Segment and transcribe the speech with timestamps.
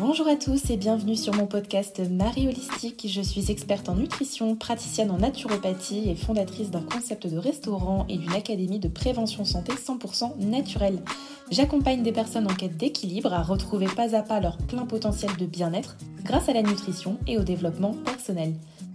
[0.00, 3.06] Bonjour à tous et bienvenue sur mon podcast Marie Holistique.
[3.08, 8.16] Je suis experte en nutrition, praticienne en naturopathie et fondatrice d'un concept de restaurant et
[8.16, 10.98] d'une académie de prévention santé 100% naturelle.
[11.52, 15.46] J'accompagne des personnes en quête d'équilibre à retrouver pas à pas leur plein potentiel de
[15.46, 18.54] bien-être grâce à la nutrition et au développement personnel.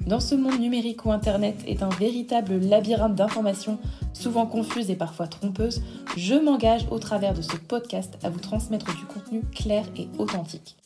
[0.09, 3.77] Dans ce monde numérique où Internet est un véritable labyrinthe d'informations,
[4.11, 5.83] souvent confuses et parfois trompeuses,
[6.17, 10.77] je m'engage au travers de ce podcast à vous transmettre du contenu clair et authentique.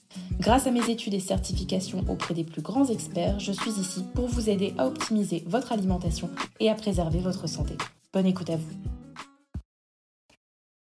[0.41, 4.27] Grâce à mes études et certifications auprès des plus grands experts, je suis ici pour
[4.27, 7.77] vous aider à optimiser votre alimentation et à préserver votre santé.
[8.11, 8.73] Bonne écoute à vous.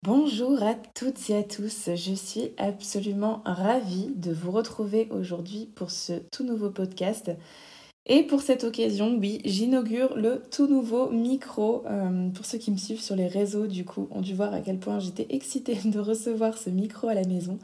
[0.02, 5.91] Bonjour à toutes et à tous, je suis absolument ravie de vous retrouver aujourd'hui pour
[5.91, 7.30] ce tout nouveau podcast.
[8.12, 11.84] Et pour cette occasion, oui, j'inaugure le tout nouveau micro.
[11.87, 14.59] Euh, pour ceux qui me suivent sur les réseaux, du coup, ont dû voir à
[14.59, 17.60] quel point j'étais excitée de recevoir ce micro à la maison.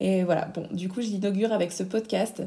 [0.00, 2.42] Et voilà, bon, du coup, je l'inaugure avec ce podcast.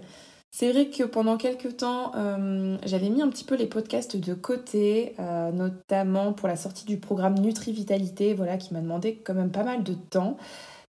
[0.49, 4.33] C'est vrai que pendant quelques temps, euh, j'avais mis un petit peu les podcasts de
[4.33, 9.35] côté, euh, notamment pour la sortie du programme Nutri Vitalité, voilà, qui m'a demandé quand
[9.35, 10.37] même pas mal de temps,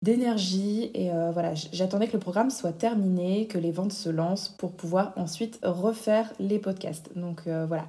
[0.02, 0.92] d'énergie.
[0.94, 4.72] Et euh, voilà, j'attendais que le programme soit terminé, que les ventes se lancent pour
[4.74, 7.12] pouvoir ensuite refaire les podcasts.
[7.16, 7.86] Donc voilà,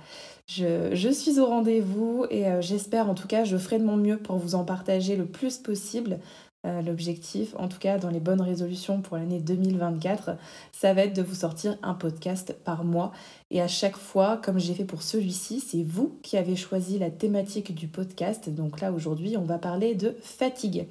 [0.47, 4.37] je, suis au rendez-vous et j'espère, en tout cas, je ferai de mon mieux pour
[4.37, 6.19] vous en partager le plus possible.
[6.65, 10.37] Euh, l'objectif, en tout cas dans les bonnes résolutions pour l'année 2024,
[10.71, 13.11] ça va être de vous sortir un podcast par mois.
[13.51, 17.11] Et à chaque fois, comme j'ai fait pour celui-ci, c'est vous qui avez choisi la
[17.11, 18.49] thématique du podcast.
[18.49, 20.87] Donc là, aujourd'hui, on va parler de fatigue.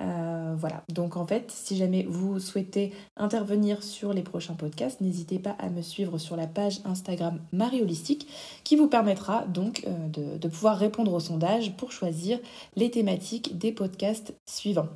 [0.00, 5.40] Euh, voilà, donc en fait, si jamais vous souhaitez intervenir sur les prochains podcasts, n'hésitez
[5.40, 8.28] pas à me suivre sur la page Instagram Marie Holistique
[8.62, 12.38] qui vous permettra donc euh, de, pouvoir répondre au sondage pour choisir
[12.76, 14.88] les thématiques des podcasts suivants.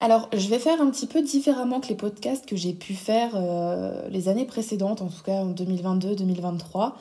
[0.00, 3.32] Alors, je vais faire un petit peu différemment que les podcasts que j'ai pu faire
[3.34, 6.92] euh, les années précédentes, en tout cas en 2022-2023,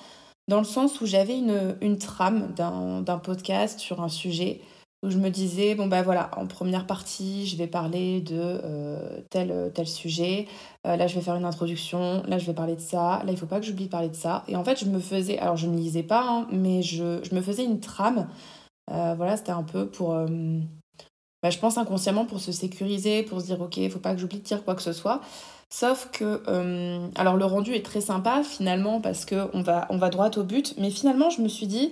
[0.48, 4.61] dans le sens où j'avais une trame d'un podcast sur un sujet
[5.04, 9.22] où je me disais, bon bah voilà, en première partie, je vais parler de euh,
[9.30, 10.48] tel, tel sujet,
[10.88, 13.38] euh, là je vais faire une introduction, là je vais parler de ça, là il
[13.38, 14.44] faut pas que j'oublie de parler de ça.
[14.48, 17.36] Et en fait, je me faisais, alors je ne lisais pas, hein, mais je, je,
[17.36, 18.28] me faisais une trame.
[18.92, 20.16] Euh, voilà, c'était un peu pour,
[21.44, 24.20] bah, je pense inconsciemment pour se sécuriser, pour se dire, ok, il faut pas que
[24.20, 25.22] j'oublie de dire quoi que ce soit.
[25.70, 26.42] Sauf que,
[27.20, 30.74] alors le rendu est très sympa finalement parce qu'on va, on va droit au but,
[30.78, 31.92] mais finalement je me suis dit,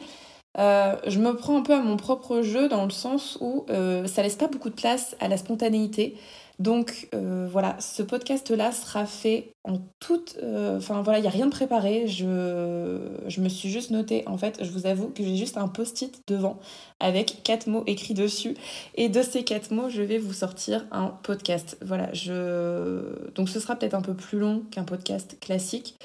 [0.58, 4.08] euh, je me prends un peu à mon propre jeu dans le sens où euh,
[4.08, 6.16] ça laisse pas beaucoup de place à la spontanéité.
[6.58, 10.38] Donc euh, voilà, ce podcast-là sera fait en toute...
[10.78, 12.08] Enfin voilà, il n'y a rien de préparé.
[12.08, 15.68] Je, je me suis juste noté, en fait, je vous avoue que j'ai juste un
[15.68, 16.58] post-it devant
[17.02, 18.56] avec quatre mots écrits dessus.
[18.96, 21.78] Et de ces quatre mots, je vais vous sortir un podcast.
[21.82, 23.02] Voilà, je...
[23.36, 25.98] Donc ce sera peut-être un peu plus long qu'un podcast classique.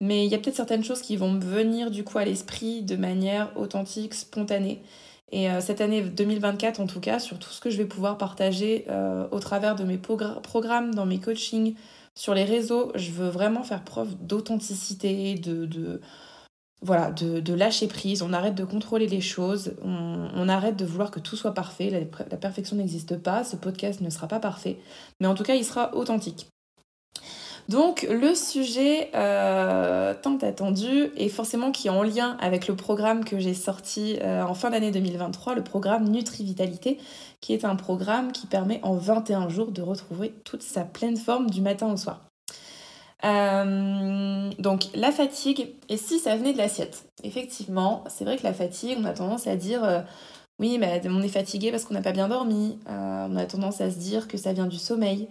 [0.00, 2.82] Mais il y a peut-être certaines choses qui vont me venir du coup à l'esprit
[2.82, 4.82] de manière authentique, spontanée.
[5.32, 8.18] Et euh, cette année 2024, en tout cas, sur tout ce que je vais pouvoir
[8.18, 11.74] partager euh, au travers de mes programmes, dans mes coachings,
[12.14, 16.00] sur les réseaux, je veux vraiment faire preuve d'authenticité, de,
[16.82, 18.22] voilà, de, de, lâcher prise.
[18.22, 21.90] On arrête de contrôler les choses, on, arrête de vouloir que tout soit parfait.
[22.30, 24.78] La perfection n'existe pas, ce podcast ne sera pas parfait,
[25.20, 26.48] mais en tout cas, il sera authentique.
[27.68, 33.24] Donc le sujet euh, tant attendu et forcément qui est en lien avec le programme
[33.24, 36.98] que j'ai sorti euh, en fin d'année 2023, le programme Nutri Vitalité,
[37.40, 41.50] qui est un programme qui permet en 21 jours de retrouver toute sa pleine forme
[41.50, 42.20] du matin au soir.
[43.24, 47.08] Euh, donc la fatigue, et si ça venait de l'assiette?
[47.24, 50.04] Effectivement, c'est vrai que la fatigue, on a tendance à dire
[50.60, 53.90] oui, mais on est fatigué parce qu'on n'a pas bien dormi, on a tendance à
[53.90, 55.28] se dire que ça vient du sommeil.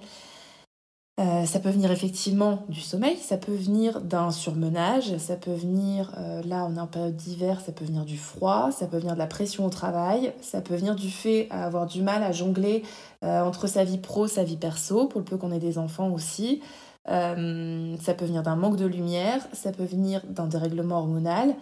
[1.17, 6.13] Euh, ça peut venir effectivement du sommeil, ça peut venir d'un surmenage, ça peut venir,
[6.17, 9.13] euh, là on est en période d'hiver, ça peut venir du froid, ça peut venir
[9.13, 12.83] de la pression au travail, ça peut venir du fait d'avoir du mal à jongler
[13.23, 16.11] euh, entre sa vie pro, sa vie perso, pour le peu qu'on ait des enfants
[16.11, 16.61] aussi.
[17.05, 21.55] ça peut venir d'un manque de lumière, ça peut venir d'un dérèglement hormonal.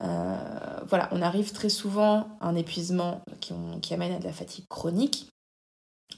[0.00, 4.66] voilà, on arrive très souvent à un épuisement qui, qui amène à de la fatigue
[4.68, 5.30] chronique.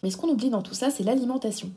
[0.03, 1.73] Mais ce qu'on oublie dans tout ça, c'est l'alimentation.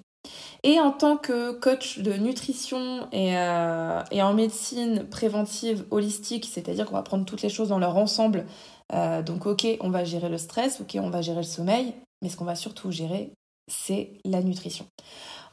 [0.64, 6.86] Et en tant que coach de nutrition et, euh, et en médecine préventive holistique, c'est-à-dire
[6.86, 8.46] qu'on va prendre toutes les choses dans leur ensemble,
[8.94, 12.30] euh, donc ok, on va gérer le stress, ok, on va gérer le sommeil, mais
[12.30, 13.32] ce qu'on va surtout gérer,
[13.68, 14.86] c'est la nutrition.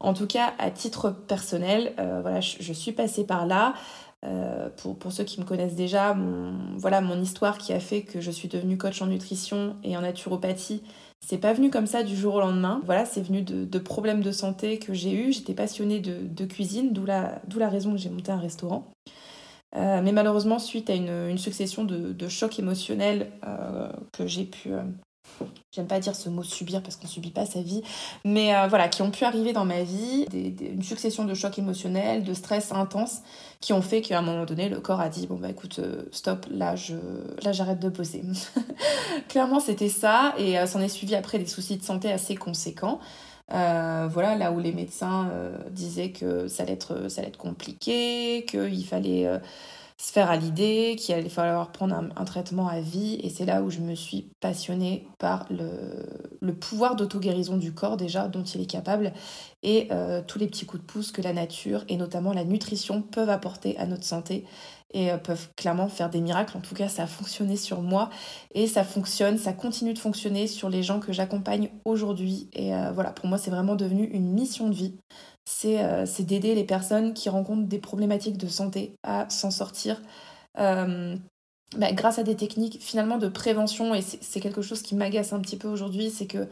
[0.00, 3.74] En tout cas, à titre personnel, euh, je, suis passée par là.
[4.98, 6.16] pour, ceux qui me connaissent déjà,
[6.76, 10.00] voilà mon histoire qui a fait que je suis devenue coach en nutrition et en
[10.00, 10.82] naturopathie,
[11.28, 12.80] C'est pas venu comme ça du jour au lendemain.
[12.84, 15.32] Voilà, c'est venu de, problèmes de santé que j'ai eu.
[15.32, 18.92] J'étais passionnée de, cuisine, d'où la, raison que j'ai monté un restaurant.
[19.74, 24.82] Euh, mais malheureusement, suite à une, succession de, chocs émotionnels euh, que j'ai pu, euh,
[25.76, 27.82] j'aime pas dire ce mot subir parce qu'on subit pas sa vie,
[28.24, 32.34] mais voilà, qui ont pu arriver dans ma vie, une succession de chocs émotionnels, de
[32.34, 33.20] stress intense,
[33.60, 35.80] qui ont fait qu'à un moment donné, le corps a dit bon bah écoute,
[36.10, 36.94] stop, là je,
[37.44, 38.22] là j'arrête de bosser.
[39.28, 43.00] Clairement, c'était ça, et s'en est suivi après des soucis de santé assez conséquents.
[43.52, 47.36] Euh, voilà, là où les médecins euh, disaient que ça allait être, ça allait être
[47.36, 49.38] compliqué, qu'il fallait euh,
[49.98, 53.18] se faire à l'idée, qu'il allait falloir prendre un, traitement à vie.
[53.22, 58.28] Et c'est là où je me suis passionnée par le, pouvoir d'auto-guérison du corps déjà,
[58.28, 59.12] dont il est capable,
[59.62, 59.88] et
[60.26, 63.76] tous les petits coups de pouce que la nature, et notamment la nutrition, peuvent apporter
[63.78, 64.44] à notre santé
[64.96, 66.56] et euh, peuvent clairement faire des miracles.
[66.56, 68.10] En tout cas, ça a fonctionné sur moi
[68.54, 72.48] et ça fonctionne, ça continue de fonctionner sur les gens que j'accompagne aujourd'hui.
[72.54, 74.96] Et euh, voilà, pour moi, c'est vraiment devenu une mission de vie.
[75.46, 80.02] C'est euh, d'aider les personnes qui rencontrent des problématiques de santé à s'en sortir.
[81.74, 85.40] Bah, grâce à des techniques finalement de prévention, et c'est quelque chose qui m'agace un
[85.40, 86.48] petit peu aujourd'hui, c'est que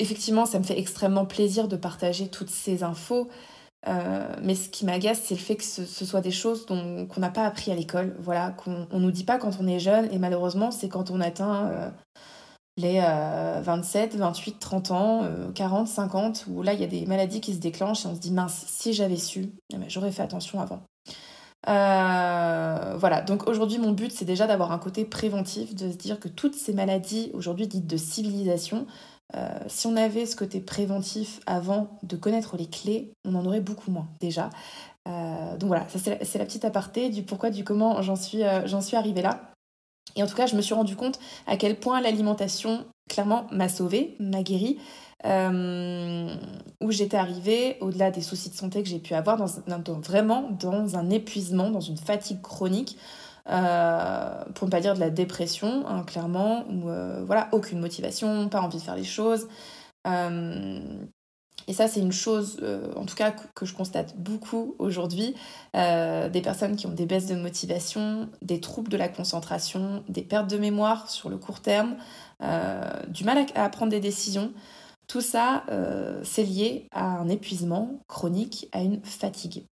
[0.00, 3.28] effectivement, ça me fait extrêmement plaisir de partager toutes ces infos,
[3.86, 7.30] euh, mais ce qui m'agace, c'est le fait que ce, soit des choses qu'on n'a
[7.30, 10.18] pas appris à l'école, voilà, qu'on on nous dit pas quand on est jeune, et
[10.18, 11.92] malheureusement, c'est quand on atteint
[12.82, 15.22] euh, les 27, 28, 30 ans,
[15.54, 18.20] 40, 50, où là, il y a des maladies qui se déclenchent et on se
[18.20, 20.82] dit, mince, si j'avais su, eh ben, j'aurais fait attention avant.
[21.68, 26.20] Euh, voilà, donc aujourd'hui, mon but, c'est déjà d'avoir un côté préventif, de se dire
[26.20, 28.86] que toutes ces maladies, aujourd'hui dites de civilisation,
[29.34, 33.60] euh, si on avait ce côté préventif avant de connaître les clés, on en aurait
[33.60, 34.50] beaucoup moins déjà.
[35.08, 38.80] Euh, donc voilà, c'est la, petite aparté du pourquoi, du comment j'en suis, euh, j'en
[38.80, 39.52] suis arrivée là.
[40.16, 43.68] Et en tout cas, je me suis rendu compte à quel point l'alimentation, clairement, m'a
[43.68, 44.78] sauvée, m'a guérie.
[45.24, 49.38] où j'étais arrivée, au-delà des soucis de santé que j'ai pu avoir,
[50.02, 52.96] vraiment dans un épuisement, dans une fatigue chronique.
[53.48, 58.48] Euh, pour ne pas dire de la dépression, hein, clairement, ou euh, voilà, aucune motivation,
[58.48, 59.46] pas envie de faire les choses.
[60.06, 60.80] Euh,
[61.68, 62.60] et ça, c'est une chose,
[62.94, 65.34] en tout cas, que je constate beaucoup aujourd'hui.
[65.74, 70.48] des personnes qui ont des baisses de motivation, des troubles de la concentration, des pertes
[70.48, 71.96] de mémoire sur le court terme,
[73.08, 74.52] du mal à, prendre des décisions.
[75.08, 75.64] Tout ça,
[76.22, 79.66] c'est lié à un épuisement chronique, à une fatigue.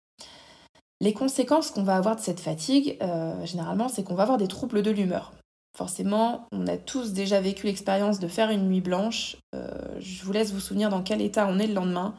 [1.03, 4.47] Les conséquences qu'on va avoir de cette fatigue, euh, généralement, c'est qu'on va avoir des
[4.47, 5.33] troubles de l'humeur.
[5.75, 9.37] Forcément, on a tous déjà vécu l'expérience de faire une nuit blanche.
[9.55, 9.67] Euh,
[9.99, 12.13] je vous laisse vous souvenir dans quel état on est le lendemain.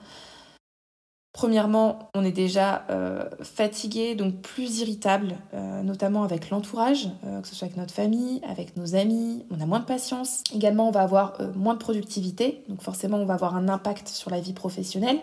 [1.33, 5.37] Premièrement, on est déjà euh, fatigué, donc plus irritable,
[5.83, 7.09] notamment avec l'entourage,
[7.43, 9.45] que ce soit avec notre famille, avec nos amis.
[9.51, 10.45] On a moins de patience.
[10.55, 14.31] Également, on va avoir moins de productivité, donc forcément, on va avoir un impact sur
[14.31, 15.19] la vie professionnelle.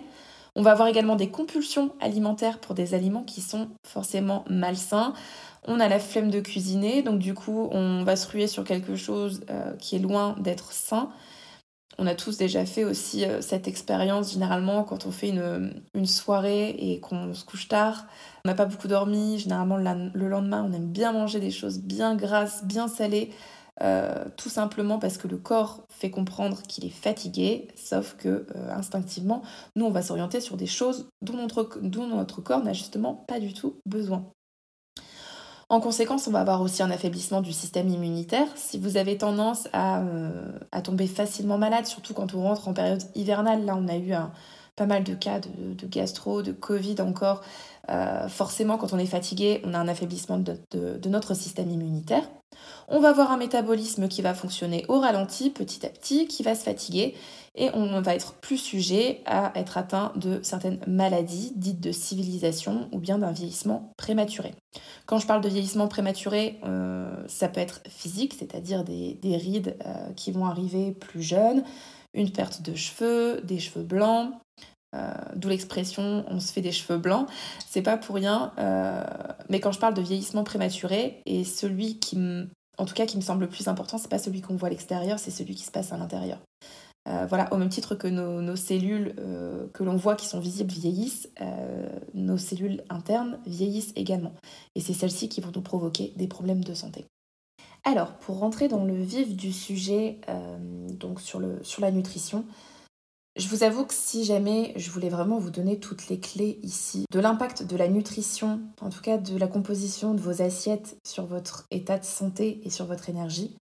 [0.56, 5.14] On va avoir également des compulsions alimentaires pour des aliments qui sont forcément malsains.
[5.66, 8.96] On a la flemme de cuisiner, donc du coup on va se ruer sur quelque
[8.96, 11.10] chose euh, qui est loin d'être sain.
[11.98, 16.70] On a tous déjà fait aussi euh, cette expérience, généralement quand on fait une, soirée
[16.72, 18.06] et qu'on se couche tard,
[18.44, 22.16] on n'a pas beaucoup dormi, généralement le lendemain on aime bien manger des choses bien
[22.16, 23.32] grasses, bien salées,
[23.82, 28.76] euh, tout simplement parce que le corps fait comprendre qu'il est fatigué, sauf que euh,
[28.76, 29.42] instinctivement,
[29.76, 31.64] nous, on va s'orienter sur des choses dont notre,
[32.42, 34.26] corps n'a justement pas du tout besoin.
[35.70, 38.48] En conséquence, on va avoir aussi un affaiblissement du système immunitaire.
[38.56, 43.04] Si vous avez tendance à, euh, tomber facilement malade, surtout quand on rentre en période
[43.16, 44.14] hivernale, là on a eu
[44.76, 47.42] pas mal de cas de, gastro, de Covid encore,
[48.30, 52.24] forcément quand on est fatigué, on a un affaiblissement de notre système immunitaire.
[52.88, 56.56] On va avoir un métabolisme qui va fonctionner au ralenti petit à petit, qui va
[56.56, 57.16] se fatiguer
[57.56, 62.90] et on va être plus sujet à être atteint de certaines maladies dites de civilisation
[62.92, 64.54] ou bien d'un vieillissement prématuré.
[65.06, 70.14] Quand je parle de vieillissement prématuré, euh, ça peut être physique, c'est-à-dire des, rides euh,
[70.14, 71.64] qui vont arriver plus jeunes,
[72.14, 74.34] une perte de cheveux, des cheveux blancs,
[74.96, 77.28] euh, d'où l'expression on se fait des cheveux blancs,
[77.68, 78.52] c'est pas pour rien.
[79.50, 82.18] mais quand je parle de vieillissement prématuré, et celui qui
[82.78, 84.72] en tout cas qui me semble le plus important, c'est pas celui qu'on voit à
[84.72, 86.40] l'extérieur, c'est celui qui se passe à l'intérieur.
[87.08, 90.72] Euh, voilà, au même titre que nos, cellules euh, que l'on voit qui sont visibles
[90.72, 94.34] vieillissent, euh, nos cellules internes vieillissent également.
[94.76, 97.06] Et c'est celles-ci qui vont nous provoquer des problèmes de santé.
[97.84, 100.20] Alors, pour rentrer dans le vif du sujet,
[100.92, 101.42] donc sur
[101.82, 102.46] la nutrition,
[103.38, 107.06] je vous avoue que si jamais je voulais vraiment vous donner toutes les clés ici
[107.12, 111.26] de l'impact de la nutrition, en tout cas de la composition de vos assiettes sur
[111.26, 113.56] votre état de santé et sur votre énergie,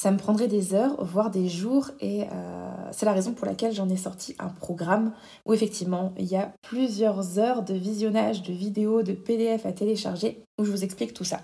[0.00, 3.72] Ça me prendrait des heures, voire des jours, et euh, c'est la raison pour laquelle
[3.72, 5.12] j'en ai sorti un programme
[5.44, 10.44] où effectivement il y a plusieurs heures de visionnage de vidéos, de PDF à télécharger,
[10.56, 11.40] où je vous explique tout ça.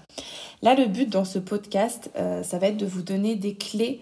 [0.62, 4.00] Là, le but dans ce podcast, euh, ça va être de vous donner des clés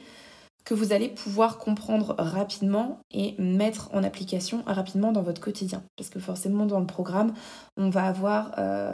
[0.65, 5.83] que vous allez pouvoir comprendre rapidement et mettre en application rapidement dans votre quotidien.
[5.97, 7.35] Parce que forcément dans le programme,
[7.77, 8.93] on va avoir euh,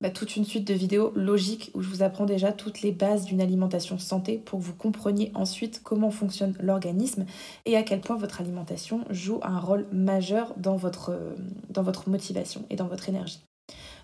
[0.00, 3.24] bah, toute une suite de vidéos logiques où je vous apprends déjà toutes les bases
[3.24, 7.24] d'une alimentation santé pour que vous compreniez ensuite comment fonctionne l'organisme
[7.66, 11.18] et à quel point votre alimentation joue un rôle majeur dans votre,
[11.70, 13.40] dans votre motivation et dans votre énergie.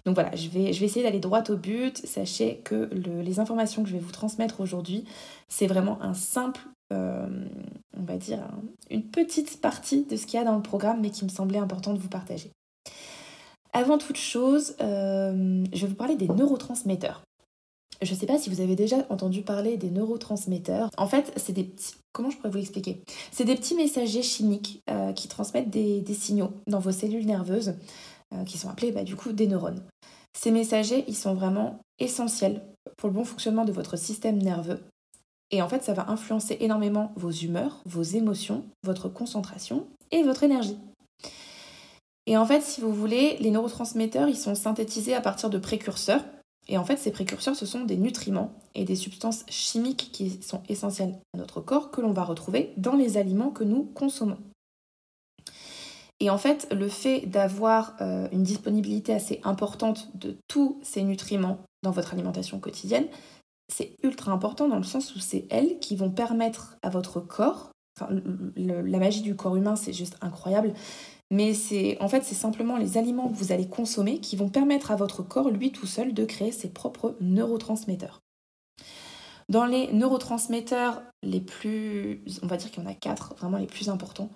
[0.04, 1.98] Donc voilà, je vais, je vais essayer d'aller droit au but.
[2.06, 5.04] Sachez que les informations que je vais vous transmettre aujourd'hui,
[5.48, 8.40] c'est vraiment un simple on va dire,
[8.90, 11.58] une petite partie de ce qu'il y a dans le programme, mais qui me semblait
[11.58, 12.50] important de vous partager.
[13.72, 17.22] Avant toute chose, euh, je vais vous parler des neurotransmetteurs.
[18.00, 20.88] Je ne sais pas si vous avez déjà entendu parler des neurotransmetteurs.
[20.96, 21.94] En fait, c'est des petits...
[22.12, 23.02] Comment je pourrais vous l'expliquer?
[23.32, 27.74] C'est des petits messagers chimiques euh, qui transmettent des, signaux dans vos cellules nerveuses,
[28.44, 29.82] qui sont appelés bah, du coup des neurones.
[30.36, 32.62] Ces messagers, ils sont vraiment essentiels
[32.96, 34.80] pour le bon fonctionnement de votre système nerveux
[35.50, 40.42] et en fait, ça va influencer énormément vos humeurs, vos émotions, votre concentration et votre
[40.42, 40.76] énergie.
[42.26, 46.22] Et en fait, si vous voulez, les neurotransmetteurs, ils sont synthétisés à partir de précurseurs.
[46.68, 50.62] Et en fait, ces précurseurs, ce sont des nutriments et des substances chimiques qui sont
[50.68, 54.36] essentielles à notre corps que l'on va retrouver dans les aliments que nous consommons.
[56.20, 61.58] Et en fait, le fait d'avoir euh, une disponibilité assez importante de tous ces nutriments
[61.82, 63.06] dans votre alimentation quotidienne,
[63.72, 67.70] c'est ultra important dans le sens où c'est elles qui vont permettre à votre corps,
[68.56, 70.72] la magie du corps humain, c'est juste incroyable,
[71.30, 74.90] mais c'est en fait c'est simplement les aliments que vous allez consommer qui vont permettre
[74.90, 78.20] à votre corps, lui tout seul, de créer ses propres neurotransmetteurs.
[79.48, 83.66] Dans les neurotransmetteurs les plus, on va dire qu'il y en a quatre, vraiment les
[83.66, 84.30] plus importants,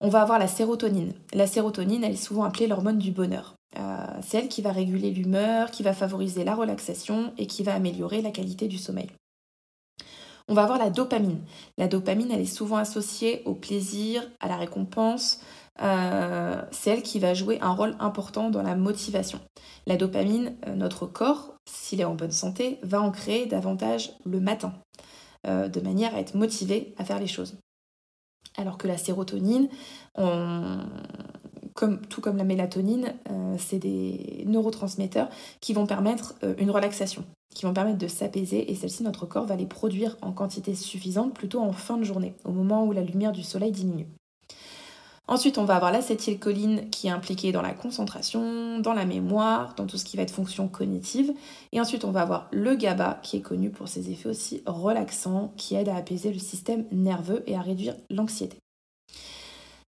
[0.00, 1.14] on va avoir la sérotonine.
[1.32, 3.57] La sérotonine, elle est souvent appelée l'hormone du bonheur.
[3.78, 7.74] Euh, c'est elle qui va réguler l'humeur, qui va favoriser la relaxation et qui va
[7.74, 9.08] améliorer la qualité du sommeil.
[10.48, 11.40] On va avoir la dopamine.
[11.76, 15.40] La dopamine, elle est souvent associée au plaisir, à la récompense.
[15.82, 19.40] Euh, c'est elle qui va jouer un rôle important dans la motivation.
[19.86, 24.40] La dopamine, euh, notre corps, s'il est en bonne santé, va en créer davantage le
[24.40, 24.72] matin,
[25.44, 27.56] de manière à être motivé à faire les choses.
[28.56, 29.68] Alors que la sérotonine,
[32.08, 35.28] tout comme la mélatonine, euh, c'est des neurotransmetteurs
[35.60, 39.46] qui vont permettre euh, une relaxation, qui vont permettre de s'apaiser et celle-ci, notre corps
[39.46, 43.02] va les produire en quantité suffisante plutôt en fin de journée, au moment où la
[43.02, 44.06] lumière du soleil diminue.
[45.30, 49.86] Ensuite, on va avoir l'acétylcholine qui est impliquée dans la concentration, dans la mémoire, dans
[49.86, 51.34] tout ce qui va être fonction cognitive.
[51.72, 55.52] Et ensuite, on va avoir le GABA qui est connu pour ses effets aussi relaxants
[55.58, 58.56] qui aident à apaiser le système nerveux et à réduire l'anxiété.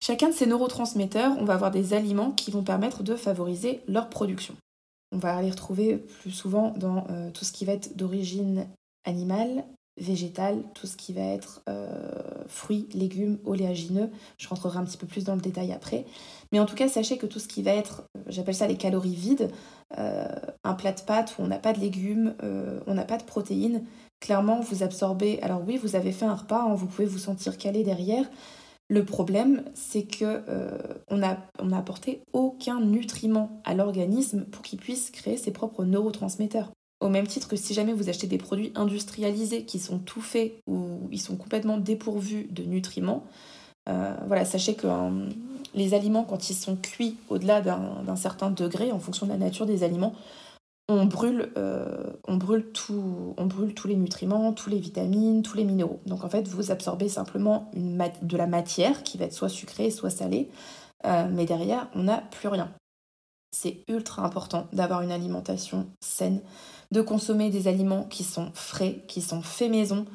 [0.03, 4.09] Chacun de ces neurotransmetteurs, on va avoir des aliments qui vont permettre de favoriser leur
[4.09, 4.55] production.
[5.11, 8.67] On va les retrouver plus souvent dans euh, tout ce qui va être d'origine
[9.05, 9.63] animale,
[9.97, 12.13] végétale, tout ce qui va être euh,
[12.47, 14.09] fruits, légumes, oléagineux.
[14.39, 16.05] Je rentrerai un petit peu plus dans le détail après.
[16.51, 18.77] Mais en tout cas, sachez que tout ce qui va être, euh, j'appelle ça les
[18.77, 19.51] calories vides,
[19.97, 22.33] un plat de pâtes où on n'a pas de légumes,
[22.87, 23.83] on n'a pas de protéines,
[24.21, 25.41] clairement vous absorbez.
[25.41, 28.25] Alors oui, vous avez fait un repas, hein, vous pouvez vous sentir calé derrière,
[28.91, 30.77] le problème, c'est que euh,
[31.09, 31.37] n'a
[31.71, 36.71] apporté aucun nutriment à l'organisme pour qu'il puisse créer ses propres neurotransmetteurs.
[36.99, 40.55] Au même titre que si jamais vous achetez des produits industrialisés qui sont tout faits
[40.67, 43.23] ou ils sont complètement dépourvus de nutriments,
[43.87, 45.29] euh, voilà, sachez que hein,
[45.73, 49.65] les aliments, quand ils sont cuits au-delà d'un certain degré, en fonction de la nature
[49.65, 50.13] des aliments,
[50.93, 55.57] on brûle, euh, on, brûle tout, on brûle tous les nutriments, tous les vitamines, tous
[55.57, 55.99] les minéraux.
[56.05, 60.09] Donc en fait, vous absorbez simplement de la matière qui va être soit sucrée, soit
[60.09, 60.49] salée,
[61.05, 62.71] euh, mais derrière, on n'a plus rien.
[63.51, 66.41] C'est ultra important d'avoir une alimentation saine,
[66.91, 70.05] de consommer des aliments qui sont frais, qui sont faits maison.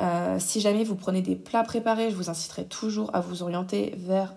[0.00, 3.94] Euh, si jamais vous prenez des plats préparés, je vous inciterai toujours à vous orienter
[3.98, 4.34] vers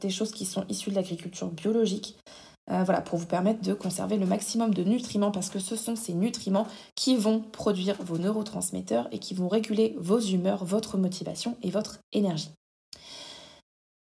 [0.00, 2.16] des choses qui sont issues de l'agriculture biologique.
[2.70, 5.94] Euh, voilà, pour vous permettre de conserver le maximum de nutriments parce que ce sont
[5.94, 11.56] ces nutriments qui vont produire vos neurotransmetteurs et qui vont réguler vos humeurs, votre motivation
[11.62, 12.50] et votre énergie.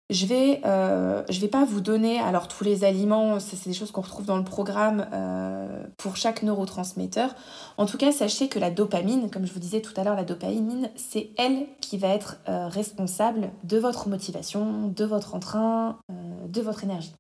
[0.09, 3.91] Je vais, euh, je vais pas vous donner alors tous les aliments, c'est des choses
[3.91, 7.35] qu'on retrouve dans le programme euh, pour chaque neurotransmetteur.
[7.77, 10.25] En tout cas, sachez que la dopamine, comme je vous disais tout à l'heure, la
[10.25, 16.85] dopamine, c'est elle qui va être responsable de votre motivation, de votre entrain, de votre
[16.85, 17.13] énergie.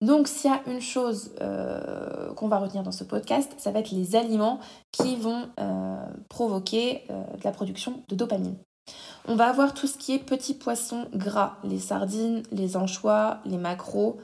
[0.00, 3.80] Donc s'il y a une chose euh, qu'on va retenir dans ce podcast, ça va
[3.80, 4.58] être les aliments
[4.92, 8.56] qui vont euh, provoquer euh, de la production de dopamine.
[9.28, 13.58] On va avoir tout ce qui est petits poissons gras, les sardines, les anchois, les
[13.58, 14.16] maquereaux.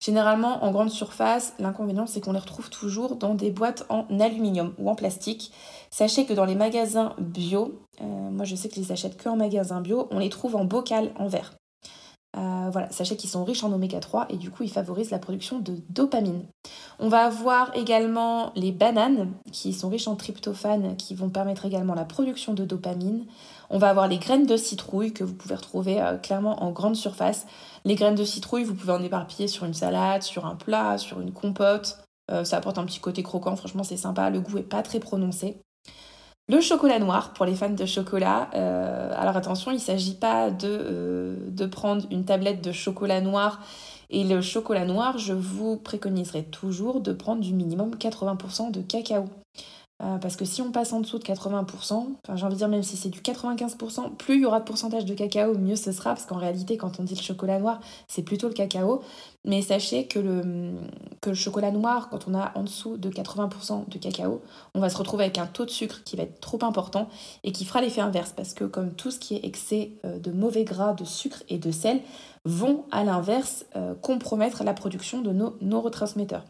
[0.00, 4.72] Généralement en grande surface, l'inconvénient c'est qu'on les retrouve toujours dans des boîtes en aluminium
[4.78, 5.52] ou en plastique.
[5.90, 9.80] Sachez que dans les magasins bio, moi je sais que je les achète que magasin
[9.80, 11.57] bio, on les trouve en bocal en verre.
[12.36, 15.18] Euh, voilà, sachez qu'ils sont riches en oméga 3 et du coup ils favorisent la
[15.18, 16.44] production de dopamine.
[16.98, 21.94] On va avoir également les bananes qui sont riches en tryptophane qui vont permettre également
[21.94, 23.24] la production de dopamine.
[23.70, 26.96] On va avoir les graines de citrouille que vous pouvez retrouver euh, clairement en grande
[26.96, 27.46] surface.
[27.86, 31.20] Les graines de citrouille, vous pouvez en éparpiller sur une salade, sur un plat, sur
[31.20, 31.98] une compote.
[32.30, 35.00] Euh, ça apporte un petit côté croquant, franchement c'est sympa, le goût est pas très
[35.00, 35.62] prononcé.
[36.50, 40.50] Le chocolat noir, pour les fans de chocolat, euh, alors attention, il ne s'agit pas
[40.50, 43.60] de, euh, de, prendre une tablette de chocolat noir.
[44.08, 49.26] Et le chocolat noir, je vous préconiserai toujours de prendre du minimum 80% de cacao.
[50.00, 52.68] Euh, parce que si on passe en dessous de 80%, enfin j'ai envie de dire
[52.68, 55.90] même si c'est du 95%, plus il y aura de pourcentage de cacao, mieux ce
[55.90, 59.02] sera, parce qu'en réalité quand on dit le chocolat noir, c'est plutôt le cacao.
[59.44, 64.42] Mais sachez que le, chocolat noir, quand on a en dessous de 80% de cacao,
[64.74, 67.08] on va se retrouver avec un taux de sucre qui va être trop important
[67.44, 70.30] et qui fera l'effet inverse, parce que comme tout ce qui est excès euh, de
[70.32, 72.00] mauvais gras, de sucre et de sel,
[72.44, 76.44] vont à l'inverse euh, compromettre la production de nos neurotransmetteurs.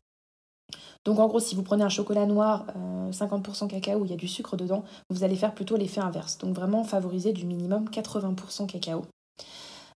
[1.09, 2.67] Donc en gros, si vous prenez un chocolat noir
[3.11, 6.37] 50% euh, cacao il y a du sucre dedans, vous allez faire plutôt l'effet inverse.
[6.37, 9.07] Donc vraiment favoriser du minimum 80% cacao.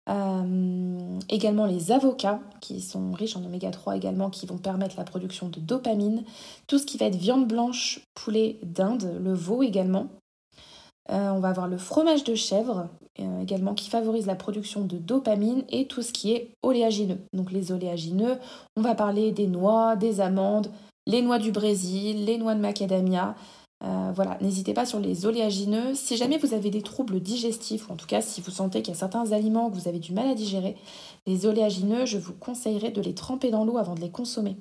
[0.09, 5.03] Euh, également les avocats qui sont riches en oméga 3 également qui vont permettre la
[5.03, 6.23] production de dopamine.
[6.69, 10.07] Tout ce qui va être viande blanche, poulet d'Inde, le veau également.
[11.11, 12.87] Euh, on va avoir le fromage de chèvre
[13.43, 17.19] également qui favorise la production de dopamine et tout ce qui est oléagineux.
[17.33, 18.39] Donc les oléagineux,
[18.77, 20.71] on va parler des noix, des amandes,
[21.07, 23.35] les noix du Brésil, les noix de macadamia.
[23.83, 25.95] Euh, voilà, n'hésitez pas sur les oléagineux.
[25.95, 28.93] Si jamais vous avez des troubles digestifs, ou en tout cas si vous sentez qu'il
[28.93, 30.77] y a certains aliments que vous avez du mal à digérer,
[31.27, 34.57] les oléagineux, je vous conseillerais de les tremper dans l'eau avant de les consommer.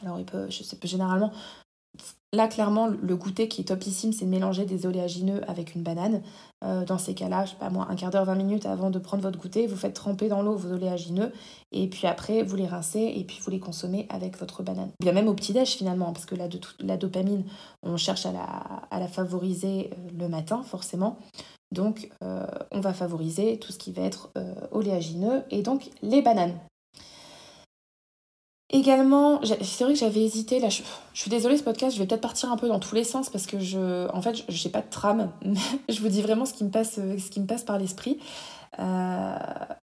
[0.00, 1.32] Alors, il peut, je sais, généralement,
[2.34, 6.22] Là, clairement, le goûter qui est topissime, c'est de mélanger des oléagineux avec une banane.
[6.64, 8.98] Euh, dans ces cas-là, je sais pas moi, un quart d'heure, 20 minutes avant de
[8.98, 11.30] prendre votre goûter, vous faites tremper dans l'eau vos oléagineux
[11.72, 14.92] et puis après, vous les rincez et puis vous les consommez avec votre banane.
[15.00, 16.48] Bien même au petit-déj finalement, parce que la,
[16.80, 17.44] la dopamine,
[17.82, 21.18] on cherche à la, favoriser euh, le matin forcément.
[21.70, 24.30] Donc, euh, on va favoriser tout ce qui va être
[24.70, 26.54] oléagineux et donc les bananes.
[28.74, 30.82] Également, c'est vrai que j'avais hésité, là je,
[31.12, 33.46] suis désolée ce podcast, je vais peut-être partir un peu dans tous les sens parce
[33.46, 35.30] que je, en fait, je n'ai pas de trame,
[35.90, 38.18] je vous dis vraiment ce qui me passe, ce qui me passe par l'esprit.
[38.78, 39.36] Euh,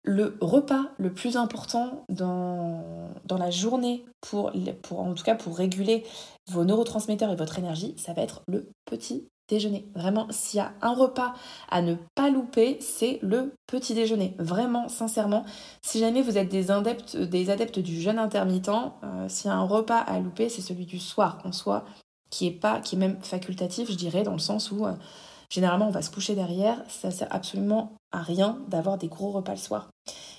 [0.04, 5.56] le repas le plus important dans, dans la journée, pour, pour, en tout cas pour
[5.56, 6.04] réguler
[6.48, 9.86] vos neurotransmetteurs et votre énergie, ça va être le petit déjeuner.
[9.94, 11.34] Vraiment, s'il y a un repas
[11.70, 14.34] à ne pas louper, c'est le petit déjeuner.
[14.38, 15.44] Vraiment, sincèrement,
[15.82, 19.56] si jamais vous êtes des adeptes, des adeptes du jeûne intermittent, euh, s'il y a
[19.56, 21.84] un repas à louper, c'est celui du soir en soi,
[22.30, 24.92] qui est pas, qui est même facultatif, je dirais, dans le sens où euh,
[25.48, 26.82] généralement on va se coucher derrière.
[26.88, 29.90] Ça sert absolument à rien d'avoir des gros repas le soir.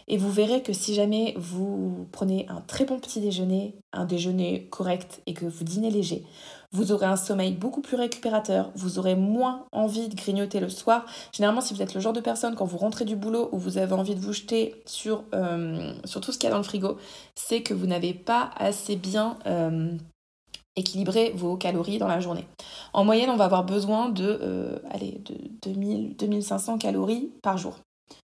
[0.10, 4.68] Et vous verrez que si jamais vous prenez un très bon petit déjeuner, un déjeuner
[4.70, 6.24] correct et que vous dînez léger,
[6.72, 11.06] vous aurez un sommeil beaucoup plus récupérateur, vous aurez moins envie de grignoter le soir.
[11.34, 13.78] Généralement, si vous êtes le genre de personne, quand vous rentrez du boulot où vous
[13.78, 16.64] avez envie de vous jeter sur, euh, sur tout ce qu'il y a dans le
[16.64, 16.98] frigo,
[17.36, 19.38] c'est que vous n'avez pas assez bien...
[19.46, 19.98] Euh,
[20.78, 22.46] équilibré vos calories dans la journée.
[22.94, 24.80] En moyenne, on va avoir besoin de, euh,
[25.20, 27.76] de 2000, 2500 calories par jour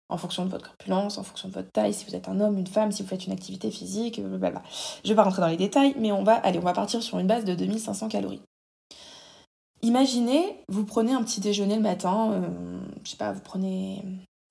[0.10, 2.58] en fonction de votre corpulence, en fonction de votre taille, si vous êtes un homme,
[2.58, 4.62] une femme, si vous faites une activité physique, blablabla.
[5.03, 7.17] Je vais pas rentrer dans les détails, mais on va, allez, on va partir sur
[7.17, 8.41] une base de 2500 calories.
[9.81, 14.03] Imaginez, vous prenez un petit déjeuner le matin, euh, je sais pas, vous prenez,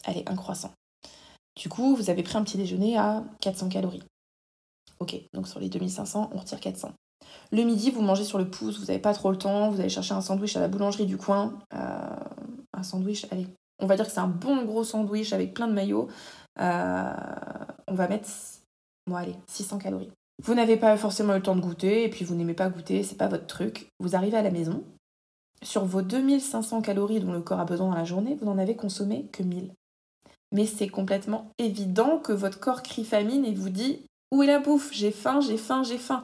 [0.04, 0.72] allez, un croissant.
[1.56, 4.02] Du coup, vous avez pris un petit déjeuner à 400 calories.
[4.98, 6.92] Ok, donc sur les 2500, on retire 400.
[7.52, 9.88] Le midi, vous mangez sur le pouce, vous n'avez pas trop le temps, vous allez
[9.88, 11.58] chercher un sandwich à la boulangerie du coin.
[11.74, 12.16] Euh,
[12.72, 13.46] un sandwich, allez,
[13.78, 16.08] on va dire que c'est un bon gros sandwich avec plein de maillots.
[16.60, 17.12] Euh,
[17.88, 18.28] on va mettre,
[19.06, 20.10] bon allez, 600 calories.
[20.42, 23.16] Vous n'avez pas forcément le temps de goûter et puis vous n'aimez pas goûter, c'est
[23.16, 23.88] pas votre truc.
[24.00, 24.82] Vous arrivez à la maison,
[25.62, 28.76] sur vos 2500 calories dont le corps a besoin dans la journée, vous n'en avez
[28.76, 29.72] consommé que 1000.
[30.52, 34.58] Mais c'est complètement évident que votre corps crie famine et vous dit Où est la
[34.58, 34.92] bouffe?
[34.92, 36.22] J'ai faim, j'ai faim, j'ai faim.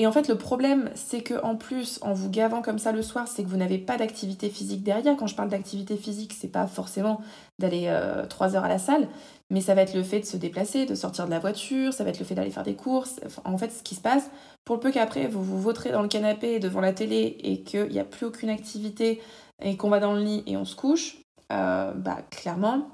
[0.00, 3.02] Et en fait, le problème, c'est que en plus, en vous gavant comme ça le
[3.02, 5.14] soir, c'est que vous n'avez pas d'activité physique derrière.
[5.14, 7.20] Quand je parle d'activité physique, c'est pas forcément
[7.58, 9.08] d'aller euh, trois heures à la salle,
[9.50, 12.02] mais ça va être le fait de se déplacer, de sortir de la voiture, ça
[12.02, 13.20] va être le fait d'aller faire des courses.
[13.44, 14.30] en fait, ce qui se passe,
[14.64, 17.88] pour le peu qu'après vous vous vautrez dans le canapé devant la télé et qu'il
[17.88, 19.20] n'y a plus aucune activité
[19.62, 21.18] et qu'on va dans le lit et on se couche,
[21.52, 22.88] euh, bah clairement,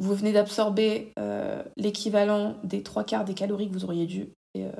[0.00, 4.70] vous venez d'absorber euh, l'équivalent des trois quarts des calories que vous auriez dû euh,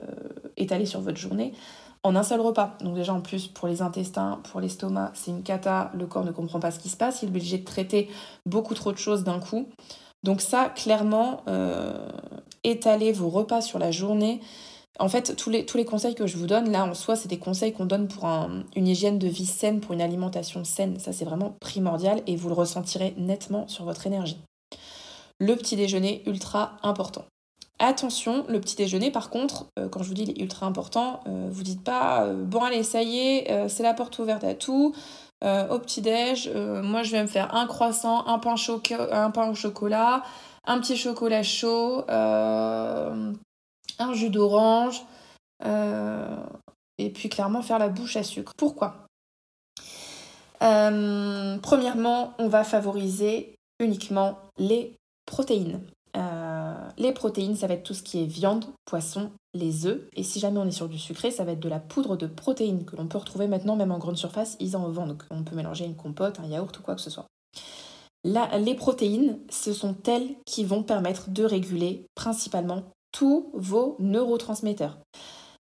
[0.56, 1.52] étaler sur votre journée
[2.02, 2.76] en un seul repas.
[2.80, 6.32] Donc déjà en plus pour les intestins, pour l'estomac, c'est une cata, le corps ne
[6.32, 8.10] comprend pas ce qui se passe, il est obligé de traiter
[8.44, 9.68] beaucoup trop de choses d'un coup.
[10.22, 12.08] Donc ça, clairement, euh,
[12.64, 14.40] étaler vos repas sur la journée.
[14.98, 17.28] En fait, tous les, tous les conseils que je vous donne, là en soi, c'est
[17.28, 20.98] des conseils qu'on donne pour une hygiène de vie saine, pour une alimentation saine.
[20.98, 24.38] Ça, c'est vraiment primordial et vous le ressentirez nettement sur votre énergie
[25.42, 27.24] le petit déjeuner ultra important.
[27.78, 31.20] Attention, le petit déjeuner, par contre, euh, quand je vous dis il est ultra important,
[31.26, 34.54] euh, vous dites pas euh, bon allez ça y est, c'est la porte ouverte à
[34.54, 34.94] tout.
[35.42, 40.22] au petit déj, moi je vais me faire un croissant, un pain au chocolat,
[40.64, 43.32] un petit chocolat chaud, un
[44.12, 45.02] jus d'orange,
[45.64, 48.52] et puis clairement faire la bouche à sucre.
[48.56, 49.08] Pourquoi?
[50.60, 54.94] Premièrement, on va favoriser uniquement les
[55.26, 55.80] protéines.
[56.98, 60.02] Les protéines, ça va être tout ce qui est viande, poisson, les œufs.
[60.14, 62.26] Et si jamais on est sur du sucré, ça va être de la poudre de
[62.26, 64.56] protéines que l'on peut retrouver maintenant même en grande surface.
[64.60, 65.08] Ils en vendent.
[65.08, 67.26] Donc on peut mélanger une compote, un yaourt ou quoi que ce soit.
[68.24, 74.98] Là, les protéines, ce sont elles qui vont permettre de réguler principalement tous vos neurotransmetteurs.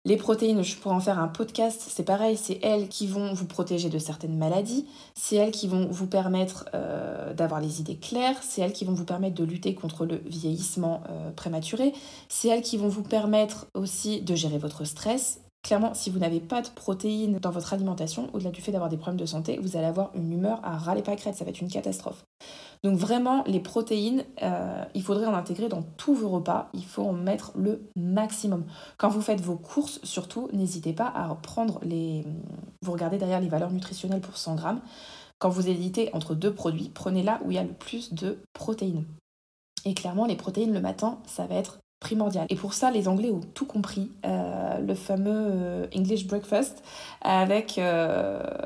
[0.08, 3.46] Les protéines, je pourrais en faire un podcast, c'est pareil, c'est elles qui vont vous
[3.46, 8.38] protéger de certaines maladies, c'est elles qui vont vous permettre euh, d'avoir les idées claires,
[8.42, 11.92] c'est elles qui vont vous permettre de lutter contre le vieillissement euh, prématuré,
[12.30, 16.40] c'est elles qui vont vous permettre aussi de gérer votre stress, Clairement, si vous n'avez
[16.40, 19.76] pas de protéines dans votre alimentation, au-delà du fait d'avoir des problèmes de santé, vous
[19.76, 22.24] allez avoir une humeur à râler pâquerette, ça va être une catastrophe.
[22.84, 27.04] Donc vraiment, les protéines, euh, il faudrait en intégrer dans tous vos repas, il faut
[27.04, 28.66] en mettre le maximum.
[28.98, 32.24] Quand vous faites vos courses, surtout, n'hésitez pas à prendre les...
[32.82, 34.82] Vous regardez derrière les valeurs nutritionnelles pour 100 grammes.
[35.40, 38.40] Quand vous hésitez entre deux produits, prenez là où il y a le plus de
[38.54, 39.06] protéines.
[39.86, 42.46] Et clairement, les protéines le matin, ça va être primordial.
[42.50, 44.12] Et pour ça, les Anglais ont tout compris.
[44.26, 46.84] Euh, le fameux euh, English breakfast
[47.22, 47.80] avec,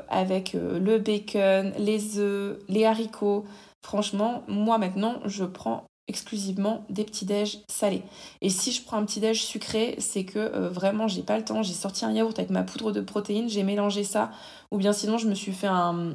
[0.08, 3.44] avec le bacon, les œufs, les haricots.
[3.84, 8.02] Franchement, moi maintenant, je prends exclusivement des petits déj salés.
[8.40, 11.62] Et si je prends un petit déj sucré, c'est que vraiment j'ai pas le temps,
[11.62, 14.30] j'ai sorti un yaourt avec ma poudre de protéines, j'ai mélangé ça
[14.72, 16.14] ou bien sinon, je me suis fait un,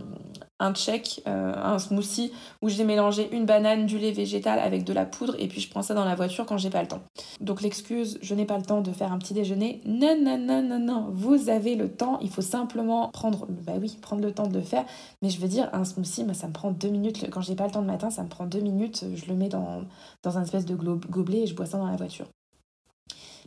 [0.59, 4.93] un check, euh, un smoothie où j'ai mélangé une banane, du lait végétal avec de
[4.93, 7.01] la poudre et puis je prends ça dans la voiture quand j'ai pas le temps.
[7.39, 9.81] Donc l'excuse, je n'ai pas le temps de faire un petit déjeuner.
[9.85, 11.07] Non, non, non, non, non.
[11.11, 12.17] Vous avez le temps.
[12.21, 14.85] Il faut simplement prendre, bah oui, prendre le temps de le faire.
[15.21, 17.29] Mais je veux dire, un smoothie, moi, ça me prend deux minutes.
[17.29, 19.05] Quand j'ai pas le temps le matin, ça me prend deux minutes.
[19.13, 19.83] Je le mets dans,
[20.23, 22.25] dans un espèce de gobelet et je bois ça dans la voiture.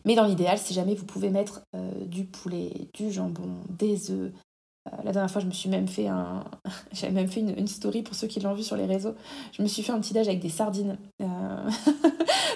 [0.05, 4.33] Mais dans l'idéal, si jamais vous pouvez mettre euh, du poulet, du jambon, des œufs,
[5.05, 6.45] la dernière fois, je me suis même fait un.
[6.93, 9.15] J'avais même fait une, story pour ceux qui l'ont vu sur les réseaux.
[9.53, 10.97] Je me suis fait un petit déj avec des sardines.
[11.21, 11.27] Euh,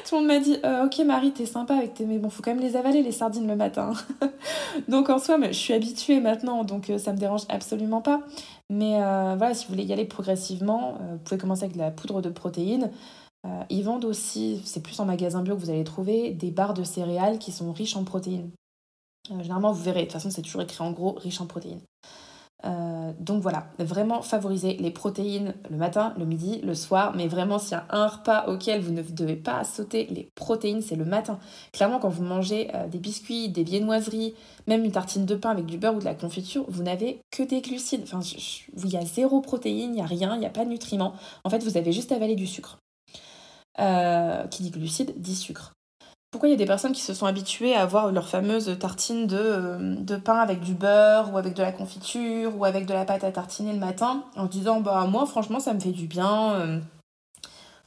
[0.08, 2.06] tout le monde m'a dit euh, Ok, Marie, t'es sympa avec tes.
[2.06, 3.92] Mais bon, faut quand même les avaler, les sardines, le matin.
[4.88, 8.20] donc en soi, je suis habituée maintenant, donc ça me dérange absolument pas.
[8.70, 8.96] Mais
[9.36, 12.30] voilà, si vous voulez y aller progressivement, vous pouvez commencer avec de la poudre de
[12.30, 12.90] protéines.
[13.68, 16.82] ils vendent aussi, c'est plus en magasin bio que vous allez trouver, des barres de
[16.82, 18.50] céréales qui sont riches en protéines.
[19.30, 21.80] Euh, généralement, vous verrez, de toute façon, c'est toujours écrit en gros, riche en protéines.
[22.64, 27.58] Euh, donc voilà, vraiment favoriser les protéines le matin, le midi, le soir, mais vraiment
[27.58, 31.04] s'il y a un repas auquel vous ne devez pas sauter les protéines, c'est le
[31.04, 31.38] matin.
[31.72, 34.34] Clairement, quand vous mangez euh, des biscuits, des viennoiseries,
[34.66, 37.42] même une tartine de pain avec du beurre ou de la confiture, vous n'avez que
[37.42, 38.02] des glucides.
[38.04, 40.70] Enfin, il y a zéro protéine, il n'y a rien, il n'y a pas de
[40.70, 41.12] nutriments.
[41.44, 42.78] En fait, vous avez juste avalé du sucre.
[44.50, 45.73] qui dit glucides dit sucre.
[46.34, 49.28] Pourquoi il y a des personnes qui se sont habituées à avoir leur fameuse tartine
[49.28, 52.92] de, euh, de, pain avec du beurre ou avec de la confiture ou avec de
[52.92, 56.08] la pâte à tartiner le matin en disant bah moi franchement ça me fait du
[56.08, 56.54] bien.
[56.54, 56.80] Euh.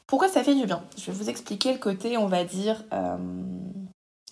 [0.05, 0.81] Pourquoi ça fait du bien?
[0.97, 3.17] Je vais vous expliquer le côté on va dire euh,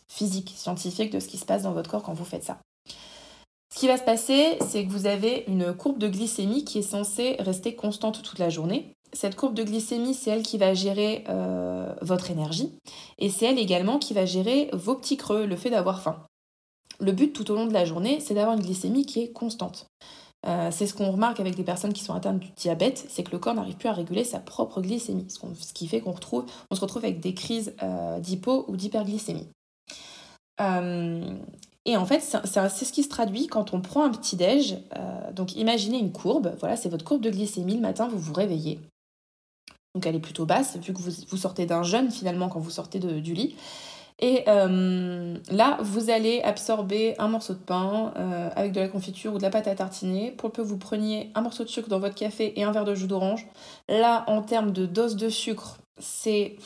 [0.08, 2.58] physique, scientifique de ce qui se passe dans votre corps quand vous faites ça.
[3.73, 6.84] Ce qui va se passer, c'est que vous avez une courbe de glycémie qui est
[6.84, 8.93] censée rester constante toute la journée.
[9.13, 12.73] Cette courbe de glycémie, c'est elle qui va gérer euh, votre énergie
[13.17, 16.21] et c'est elle également qui va gérer vos petits creux, le fait d'avoir faim.
[16.99, 19.87] Le but tout au long de la journée, c'est d'avoir une glycémie qui est constante.
[20.47, 23.31] Euh, c'est ce qu'on remarque avec des personnes qui sont atteintes du diabète, c'est que
[23.31, 27.03] le corps n'arrive plus à réguler sa propre glycémie, ce, qui fait qu'on se retrouve
[27.03, 29.47] avec des crises euh, d'hypo ou d'hyperglycémie.
[31.87, 34.77] Et en fait, c'est ce qui se traduit quand on prend un petit déj.
[35.33, 38.79] Donc imaginez une courbe, voilà, c'est votre courbe de glycémie le matin, vous vous réveillez.
[39.95, 42.99] Donc elle est plutôt basse, vu que vous, sortez d'un jeûne finalement quand vous sortez
[42.99, 43.55] du lit.
[44.19, 49.34] Et euh, là, vous allez absorber un morceau de pain euh, avec de la confiture
[49.34, 50.31] ou de la pâte à tartiner.
[50.31, 52.93] Pour peu vous preniez un morceau de sucre dans votre café et un verre de
[52.93, 53.47] jus d'orange.
[53.89, 56.58] Là, en termes de dose de sucre, c'est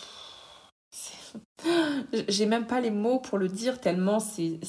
[2.27, 4.59] j'ai même pas les mots pour le dire tellement c'est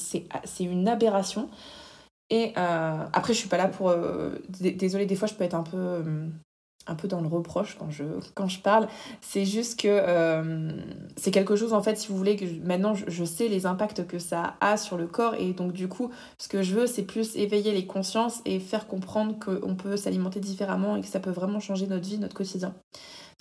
[0.59, 1.49] une aberration.
[2.29, 3.93] Et euh, après, je suis pas là pour.
[4.49, 6.03] Désolée, des fois, je peux être un peu
[6.91, 8.03] un peu dans le reproche quand je,
[8.35, 8.87] quand je parle.
[9.21, 10.71] C'est juste que euh,
[11.15, 14.19] c'est quelque chose, en fait, si vous voulez, que maintenant je, sais les impacts que
[14.19, 15.35] ça a sur le corps.
[15.35, 18.87] Et donc, du coup, ce que je veux, c'est plus éveiller les consciences et faire
[18.87, 22.73] comprendre qu'on peut s'alimenter différemment et que ça peut vraiment changer notre vie, notre quotidien.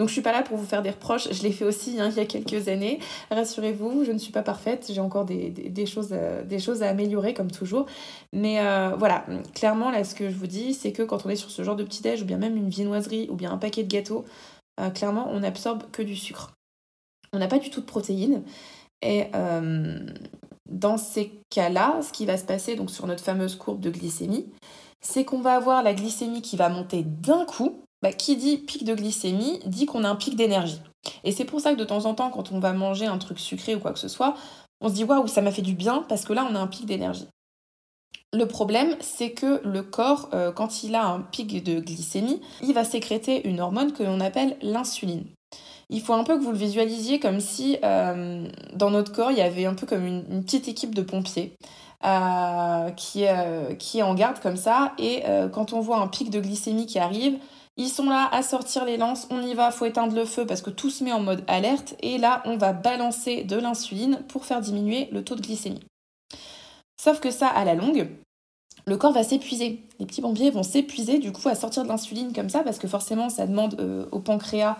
[0.00, 2.08] Donc je suis pas là pour vous faire des reproches, je l'ai fait aussi hein,
[2.08, 3.00] il y a quelques années.
[3.30, 7.34] Rassurez-vous, je ne suis pas parfaite, j'ai encore des, choses, à, des choses à améliorer
[7.34, 7.84] comme toujours.
[8.32, 11.36] Mais euh, voilà, clairement là ce que je vous dis, c'est que quand on est
[11.36, 13.88] sur ce genre de petit-déj ou bien même une viennoiserie ou bien un paquet de
[13.88, 14.24] gâteaux,
[14.80, 16.52] euh, clairement on n'absorbe que du sucre.
[17.34, 18.42] On n'a pas du tout de protéines.
[19.02, 19.98] Et euh,
[20.70, 24.46] dans ces cas-là, ce qui va se passer donc sur notre fameuse courbe de glycémie,
[25.02, 28.84] c'est qu'on va avoir la glycémie qui va monter d'un coup, bah, qui dit pic
[28.84, 30.80] de glycémie dit qu'on a un pic d'énergie.
[31.24, 33.38] Et c'est pour ça que de temps en temps, quand on va manger un truc
[33.38, 34.34] sucré ou quoi que ce soit,
[34.80, 36.66] on se dit waouh, ça m'a fait du bien parce que là, on a un
[36.66, 37.28] pic d'énergie.
[38.32, 42.72] Le problème, c'est que le corps, euh, quand il a un pic de glycémie, il
[42.72, 45.24] va sécréter une hormone que l'on appelle l'insuline.
[45.88, 49.38] Il faut un peu que vous le visualisiez comme si euh, dans notre corps, il
[49.38, 51.56] y avait un peu comme une, petite équipe de pompiers.
[52.02, 53.26] Euh, qui,
[53.78, 56.98] qui est en garde comme ça, et quand on voit un pic de glycémie qui
[56.98, 57.36] arrive,
[57.80, 60.60] ils sont là à sortir les lances, on y va, faut éteindre le feu parce
[60.60, 64.44] que tout se met en mode alerte et là on va balancer de l'insuline pour
[64.44, 65.80] faire diminuer le taux de glycémie.
[67.00, 68.08] Sauf que ça, à la longue,
[68.84, 69.80] le corps va s'épuiser.
[69.98, 72.86] Les petits pompiers vont s'épuiser du coup à sortir de l'insuline comme ça parce que
[72.86, 74.76] forcément ça demande euh, au pancréas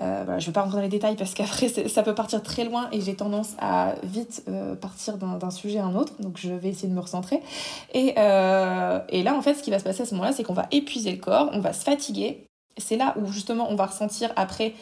[0.00, 2.64] euh, je ne vais pas rentrer dans les détails parce qu'après ça peut partir très
[2.64, 6.52] loin et j'ai tendance à vite euh, partir d'un sujet à un autre, donc je
[6.52, 7.40] vais essayer de me recentrer.
[7.92, 10.44] Et, euh, et là en fait ce qui va se passer à ce moment-là c'est
[10.44, 12.46] qu'on va épuiser le corps, on va se fatiguer.
[12.78, 14.72] C'est là où justement on va ressentir après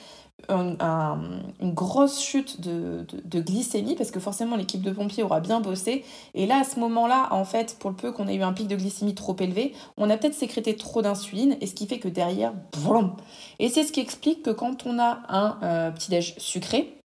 [0.49, 6.05] une grosse chute de, glycémie parce que forcément l'équipe de pompiers aura bien bossé.
[6.35, 8.69] Et là à ce moment-là en fait pour le peu qu'on ait eu un pic
[8.69, 12.09] de glycémie trop élevé on a peut-être sécrété trop d'insuline et ce qui fait que
[12.09, 13.15] derrière boum.
[13.59, 16.97] Et c'est ce qui explique que quand on a un euh, petit déj sucré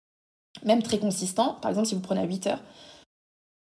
[0.63, 2.60] même très consistant par exemple si vous prenez à 8 heures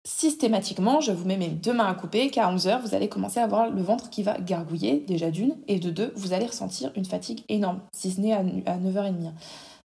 [0.03, 3.43] systématiquement, je vous mets mes deux mains à couper, qu'à 11h, vous allez commencer à
[3.43, 7.05] avoir le ventre qui va gargouiller, déjà d'une, et de deux, vous allez ressentir une
[7.05, 9.31] fatigue énorme, si ce n'est à, 9h30.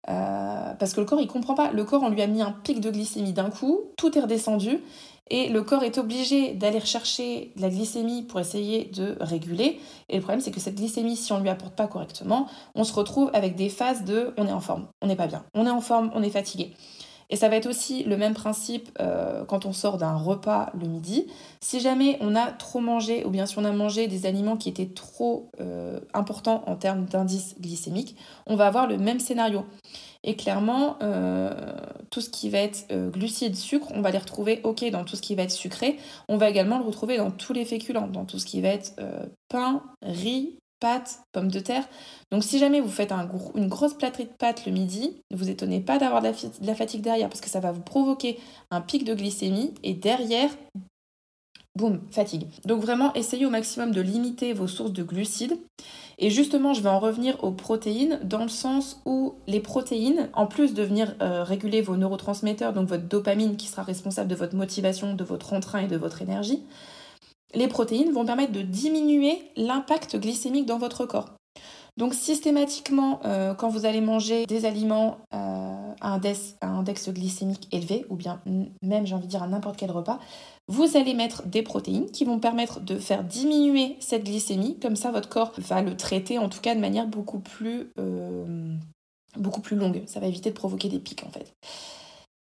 [0.09, 1.71] Euh, parce que le corps, il comprend pas.
[1.71, 4.79] Le corps, on lui a mis un pic de glycémie d'un coup, tout est redescendu,
[5.29, 9.79] et le corps est obligé d'aller rechercher de la glycémie pour essayer de réguler.
[10.09, 12.83] Et le problème, c'est que cette glycémie, si on ne lui apporte pas correctement, on
[12.83, 15.65] se retrouve avec des phases de on est en forme, on n'est pas bien, on
[15.65, 16.73] est en forme, on est fatigué.
[17.31, 20.85] Et ça va être aussi le même principe euh, quand on sort d'un repas le
[20.85, 21.27] midi.
[21.61, 24.67] Si jamais on a trop mangé ou bien si on a mangé des aliments qui
[24.67, 28.17] étaient trop euh, importants en termes d'indice glycémique,
[28.47, 29.65] on va avoir le même scénario.
[30.23, 31.51] Et clairement, euh,
[32.11, 35.21] tout ce qui va être glucides, sucre, on va les retrouver ok dans tout ce
[35.21, 35.97] qui va être sucré.
[36.27, 38.93] On va également le retrouver dans tous les féculents, dans tout ce qui va être
[39.49, 41.87] pain, riz, pâtes, pommes de terre.
[42.31, 43.13] Donc si jamais vous faites
[43.55, 47.01] une grosse plâtrée de pâtes le midi, ne vous étonnez pas d'avoir de, la fatigue
[47.01, 48.37] derrière parce que ça va vous provoquer
[48.71, 50.49] un pic de glycémie et derrière,
[51.77, 52.47] boum, fatigue.
[52.65, 55.57] Donc vraiment, essayez au maximum de limiter vos sources de glucides.
[56.17, 60.45] Et justement, je vais en revenir aux protéines dans le sens où les protéines, en
[60.45, 64.55] plus de venir euh, réguler vos neurotransmetteurs, donc votre dopamine qui sera responsable de votre
[64.55, 66.61] motivation, de votre entrain et de votre énergie,
[67.53, 71.33] les protéines vont permettre de diminuer l'impact glycémique dans votre corps.
[71.97, 76.19] Donc systématiquement, euh, quand vous allez manger des aliments euh, à,
[76.61, 78.41] un index, glycémique élevé, ou bien
[78.81, 80.19] même j'ai envie de dire à n'importe quel repas,
[80.67, 84.79] vous allez mettre des protéines qui vont permettre de faire diminuer cette glycémie.
[84.79, 88.73] Comme ça, votre corps va le traiter en tout cas de manière beaucoup plus, euh,
[89.37, 90.03] beaucoup plus longue.
[90.05, 91.53] Ça va éviter de provoquer des pics en fait.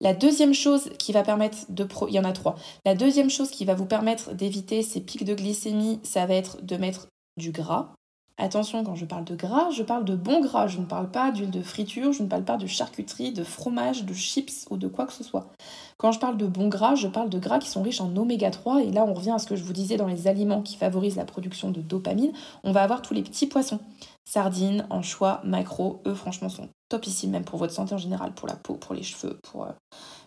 [0.05, 1.89] La deuxième chose qui va permettre de...
[2.09, 2.57] Il y en a trois.
[2.85, 6.63] La deuxième chose qui va vous permettre d'éviter ces pics de glycémie, ça va être
[6.63, 7.95] de mettre du gras.
[8.37, 10.67] Attention, quand je parle de gras, je parle de bon gras.
[10.67, 14.05] Je ne parle pas d'huile de friture, je ne parle pas de charcuterie, de fromage,
[14.05, 15.53] de chips ou de quoi que ce soit.
[15.99, 18.51] Quand je parle de bon gras, je parle de gras qui sont riches en oméga
[18.51, 18.83] 3.
[18.83, 21.17] Et là, on revient à ce que je vous disais dans les aliments qui favorisent
[21.17, 22.33] la production de dopamine.
[22.65, 23.79] On va avoir tous les petits poissons.
[24.25, 28.49] Sardines, anchois, maquereaux, eux, franchement, sont top ici même pour votre santé en général, pour
[28.49, 29.69] la peau, pour les cheveux, pour...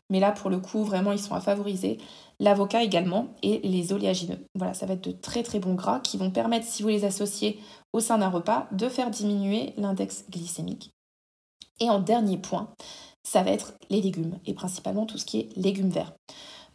[0.10, 1.98] Mais là, pour le coup, vraiment, ils sont à favoriser.
[2.40, 4.40] L'avocat également et les oléagineux.
[4.56, 7.04] Voilà, ça va être de très très bons gras qui vont permettre, si vous les
[7.04, 7.60] associez
[7.94, 10.92] au sein d'un repas, de faire diminuer l'index glycémique.
[11.80, 12.70] Et en dernier point,
[13.24, 16.14] ça va être les légumes, et principalement tout ce qui est légumes verts.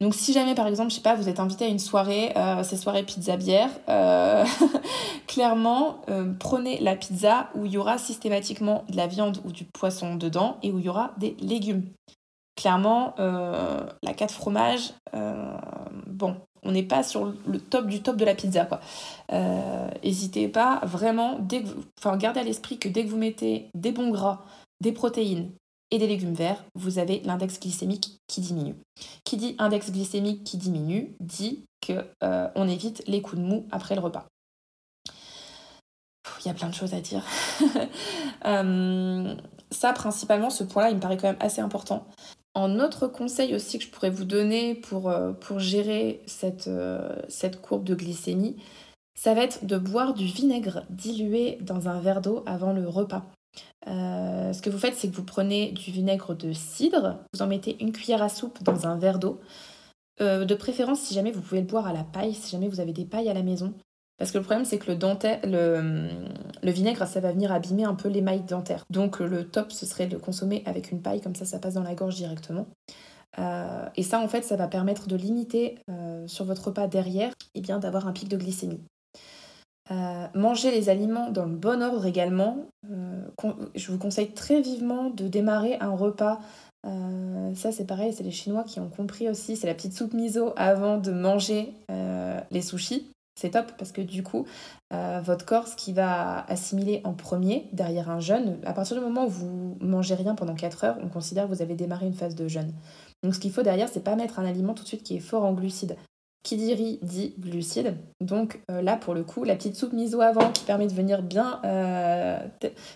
[0.01, 2.65] Donc si jamais par exemple, je sais pas, vous êtes invité à une soirée, euh,
[2.65, 4.45] ces soirées pizza bière, euh,
[5.29, 9.65] clairement euh, prenez la pizza où il y aura systématiquement de la viande ou du
[9.65, 11.85] poisson dedans et où il y aura des légumes.
[12.57, 14.93] Clairement, la 4 fromages,
[16.07, 18.81] bon, on n'est pas sur le top du top de la pizza quoi.
[20.05, 21.41] N'hésitez pas vraiment,
[21.99, 24.45] enfin gardez à l'esprit que dès que vous mettez des bons gras,
[24.81, 25.51] des protéines
[25.93, 28.77] et des légumes verts, vous avez l'index glycémique qui diminue.
[29.25, 33.95] Qui dit index glycémique qui diminue dit qu'on euh, évite les coups de mou après
[33.95, 34.27] le repas.
[36.45, 37.25] Il y a plein de choses à dire.
[38.45, 39.37] Euh,
[39.71, 42.09] ça, principalement, ce point-là, il me paraît quand même assez important.
[42.55, 46.69] En autre conseil aussi que je pourrais vous donner pour, euh, pour gérer cette,
[47.29, 48.57] cette courbe de glycémie,
[49.15, 53.25] ça va être de boire du vinaigre dilué dans un verre d'eau avant le repas.
[53.89, 57.47] Euh, ce que vous faites, c'est que vous prenez du vinaigre de cidre, vous en
[57.47, 59.41] mettez une cuillère à soupe dans un verre d'eau.
[60.21, 62.81] Euh, de préférence, si jamais vous pouvez le boire à la paille, si jamais vous
[62.81, 63.75] avez des pailles à la maison.
[64.19, 64.99] Parce que le problème, c'est que le,
[65.45, 66.09] le,
[66.63, 68.85] le, vinaigre, ça va venir abîmer un peu l'émail dentaire.
[68.91, 71.75] Donc le top, ce serait de le consommer avec une paille, comme ça, ça passe
[71.75, 72.67] dans la gorge directement.
[73.39, 75.79] Euh, et ça, en fait, ça va permettre de limiter
[76.27, 78.81] sur votre repas derrière, et eh bien d'avoir un pic de glycémie.
[79.91, 82.67] Euh, manger les aliments dans le bon ordre également.
[82.91, 83.21] Euh,
[83.75, 86.41] je vous conseille très vivement de démarrer un repas.
[86.87, 89.57] Euh, ça c'est pareil, c'est les Chinois qui ont compris aussi.
[89.57, 91.75] C'est la petite soupe miso avant de manger
[92.51, 93.11] les sushis.
[93.35, 94.47] C'est top parce que du coup,
[94.91, 99.25] votre corps, ce qui va assimiler en premier derrière un jeûne, à partir du moment
[99.25, 102.35] où vous mangez rien pendant 4 heures, on considère que vous avez démarré une phase
[102.35, 102.73] de jeûne.
[103.23, 105.21] Donc ce qu'il faut derrière, c'est pas mettre un aliment tout de suite qui est
[105.21, 105.97] fort en glucides.
[106.43, 107.97] Qui dit riz dit glucides.
[108.21, 111.23] Donc euh, là, pour le coup, la petite soupe miso avant qui permet de venir
[111.23, 112.39] bien euh,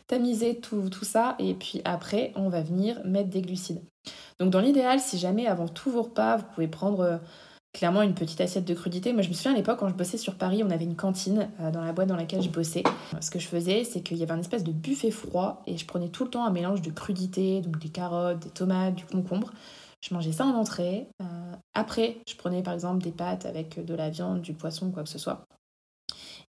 [0.09, 1.37] tamiser tout, tout, ça.
[1.39, 3.83] Et puis après, on va venir mettre des glucides.
[4.41, 7.19] Donc dans l'idéal, si jamais avant tous vos repas, vous pouvez prendre euh,
[7.77, 9.13] clairement une petite assiette de crudité.
[9.13, 11.51] Moi, je me souviens à l'époque, quand je bossais sur Paris, on avait une cantine
[11.73, 12.83] dans la boîte dans laquelle je bossais.
[13.21, 15.85] Ce que je faisais, c'est qu'il y avait un espèce de buffet froid et je
[15.85, 19.53] prenais tout le temps un mélange de crudité, donc des carottes, des tomates, du concombre.
[20.01, 21.09] Je mangeais ça en entrée.
[21.21, 25.03] Euh, après, je prenais par exemple des pâtes avec de la viande, du poisson, quoi
[25.03, 25.45] que ce soit.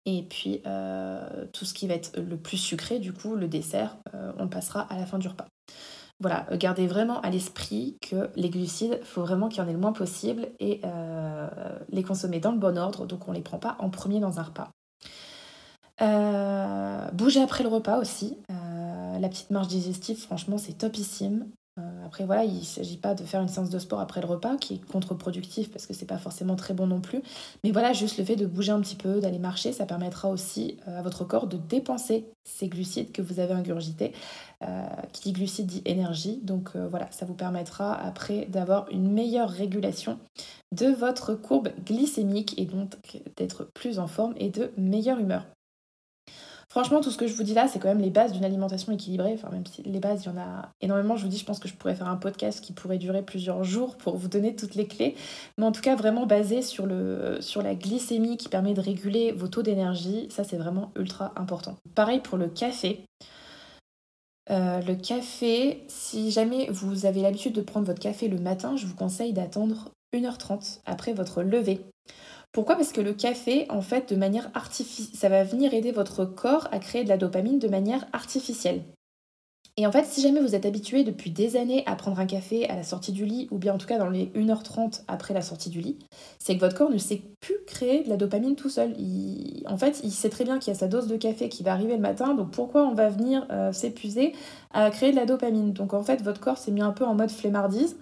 [0.06, 3.96] Et puis, euh, tout ce qui va être le plus sucré, du coup, le dessert,
[4.14, 5.46] euh, on passera à la fin du repas.
[6.24, 9.74] Voilà, gardez vraiment à l'esprit que les glucides, il faut vraiment qu'il y en ait
[9.74, 10.80] le moins possible et
[11.90, 14.40] les consommer dans le bon ordre, donc on ne les prend pas en premier dans
[14.40, 14.70] un repas.
[17.12, 18.38] bouger après le repas aussi.
[18.48, 21.44] la petite marche digestive, franchement, c'est topissime.
[21.76, 24.28] Euh, après, voilà, il ne s'agit pas de faire une séance de sport après le
[24.28, 27.20] repas, qui est contre-productif parce que c'est pas forcément très bon non plus.
[27.64, 30.76] Mais voilà, juste le fait de bouger un petit peu, d'aller marcher, ça permettra aussi
[30.86, 34.12] euh, à votre corps de dépenser ces glucides que vous avez ingurgités.
[34.62, 36.40] Euh, qui dit glucides dit énergie.
[36.42, 40.18] Donc voilà, ça vous permettra après d'avoir une meilleure régulation
[40.72, 42.94] de votre courbe glycémique et donc
[43.36, 45.44] d'être plus en forme et de meilleure humeur.
[46.74, 48.92] Franchement, tout ce que je vous dis là, c'est quand même les bases d'une alimentation
[48.92, 49.34] équilibrée.
[49.34, 51.14] Enfin, même si les bases, il y en a énormément.
[51.14, 53.62] Je vous dis, je pense que je pourrais faire un podcast qui pourrait durer plusieurs
[53.62, 55.14] jours pour vous donner toutes les clés.
[55.56, 59.62] Mais en tout cas, vraiment basé sur, la glycémie qui permet de réguler vos taux
[59.62, 60.26] d'énergie.
[60.30, 61.76] Ça, c'est vraiment ultra important.
[61.94, 63.04] Pareil pour le café.
[64.50, 68.86] Euh, le café, si jamais vous avez l'habitude de prendre votre café le matin, je
[68.86, 71.86] vous conseille d'attendre 1h30 après votre lever
[72.54, 72.76] pourquoi?
[72.76, 76.68] Parce que le café, en fait, de manière artificielle, ça va venir aider votre corps
[76.70, 78.84] à créer de la dopamine de manière artificielle.
[79.76, 82.68] Et en fait, si jamais vous êtes habitué depuis des années à prendre un café
[82.68, 85.42] à la sortie du lit, ou bien en tout cas dans les 1h30 après la
[85.42, 85.98] sortie du lit,
[86.38, 88.94] c'est que votre corps ne sait plus créer de la dopamine tout seul.
[89.66, 91.72] En fait, il sait très bien qu'il y a sa dose de café qui va
[91.72, 94.32] arriver le matin, donc pourquoi on va venir euh, s'épuiser
[94.72, 95.72] à créer de la dopamine?
[95.72, 97.96] Donc en fait, votre corps s'est mis un peu en mode flemmardise.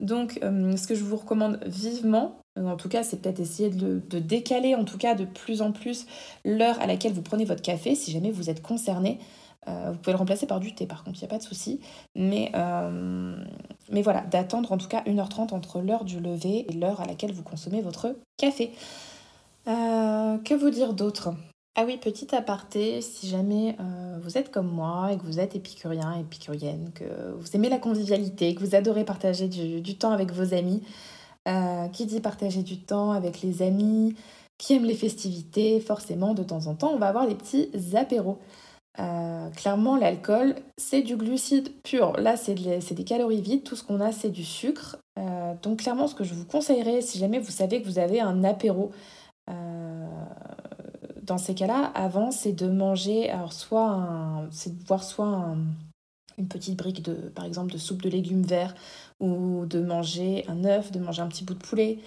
[0.00, 4.00] Donc, euh, ce que je vous recommande vivement, en tout cas, c'est peut-être essayer de,
[4.18, 6.06] décaler, en tout cas, de plus en plus
[6.44, 9.18] l'heure à laquelle vous prenez votre café, si jamais vous êtes concerné.
[9.66, 11.42] Euh, vous pouvez le remplacer par du thé, par contre, il n'y a pas de
[11.42, 11.80] souci.
[12.14, 12.52] Mais,
[13.90, 17.32] mais voilà, d'attendre en tout cas 1h30 entre l'heure du lever et l'heure à laquelle
[17.32, 18.72] vous consommez votre café.
[19.66, 21.34] que vous dire d'autre?
[21.76, 25.56] Ah oui, petit aparté, si jamais euh, vous êtes comme moi et que vous êtes
[25.56, 30.54] épicurien, épicurienne, que vous aimez la convivialité, que vous adorez partager du, temps avec vos
[30.54, 30.84] amis,
[31.48, 34.14] euh, qui dit partager du temps avec les amis,
[34.58, 38.38] qui aime les festivités, forcément de temps en temps on va avoir des petits apéros.
[39.00, 42.12] Euh, clairement, l'alcool, c'est du glucide pur.
[42.16, 43.64] Là, c'est des calories vides.
[43.64, 44.96] Tout ce qu'on a, c'est du sucre.
[45.18, 48.20] Euh, donc, clairement, ce que je vous conseillerais, si jamais vous savez que vous avez
[48.20, 48.92] un apéro,
[51.22, 55.56] dans ces cas-là, avant, c'est de manger, alors soit c'est de voir soit
[56.38, 58.74] une petite brique de, par exemple, de soupe de légumes verts,
[59.20, 61.98] ou de manger un œuf, de manger un petit bout de poulet,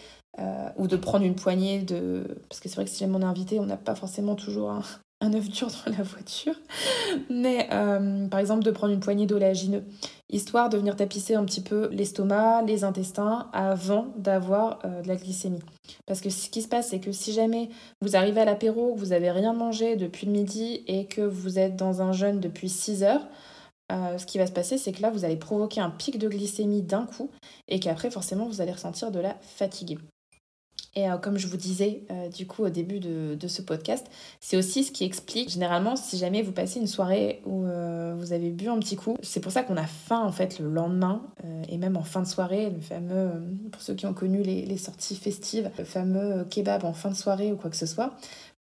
[0.78, 2.38] ou de prendre une poignée de...
[2.47, 4.69] Parce que c'est vrai que si jamais on est invité, on n'a pas forcément toujours
[5.21, 6.53] un, œuf dur dans la voiture,
[7.30, 9.84] mais euh, par exemple de prendre une poignée d'oléagineux,
[10.30, 15.15] histoire de venir tapisser un petit peu l'estomac, les intestins, avant d'avoir euh, de la
[15.15, 15.63] glycémie.
[16.05, 17.69] Parce que ce qui se passe, c'est que si jamais
[18.01, 21.75] vous arrivez à l'apéro, vous n'avez rien mangé depuis le midi et que vous êtes
[21.75, 23.28] dans un jeûne depuis 6 heures,
[23.91, 26.27] euh, ce qui va se passer, c'est que là, vous allez provoquer un pic de
[26.27, 27.29] glycémie d'un coup
[27.67, 29.97] et qu'après, forcément, vous allez ressentir de la fatigue.
[30.95, 34.07] Et euh, comme je vous disais euh, du coup au début de, ce podcast,
[34.39, 37.65] c'est aussi ce qui explique généralement si jamais vous passez une soirée où
[38.17, 40.69] vous avez bu un petit coup, c'est pour ça qu'on a faim en fait le
[40.69, 41.21] lendemain
[41.69, 43.31] et même en fin de soirée, le fameux,
[43.71, 47.51] pour ceux qui ont connu les sorties festives, le fameux kebab en fin de soirée
[47.51, 48.15] ou quoi que ce soit.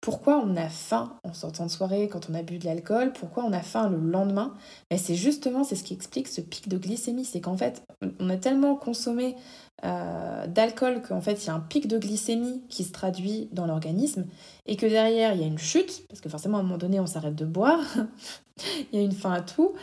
[0.06, 3.44] Pourquoi on a faim en sortant de soirée quand on a bu de l'alcool Pourquoi
[3.44, 4.54] on a faim le lendemain?
[4.92, 7.82] Mais c'est justement c'est ce qui explique ce pic de glycémie, c'est qu'en fait
[8.20, 9.36] on a tellement consommé
[9.84, 13.66] euh, d'alcool qu'en fait il y a un pic de glycémie qui se traduit dans
[13.66, 14.28] l'organisme
[14.68, 17.00] et que derrière il y a une chute parce que forcément à un moment donné
[17.00, 17.82] on s'arrête de boire,
[18.94, 19.74] il y a une fin à tout.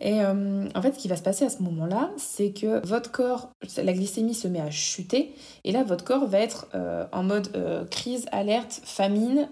[0.00, 3.10] Et euh, en fait, ce qui va se passer à ce moment-là, c'est que votre
[3.10, 5.34] corps, la glycémie se met à chuter,
[5.64, 9.48] et là, votre corps va être euh, en mode euh, crise, alerte, famine,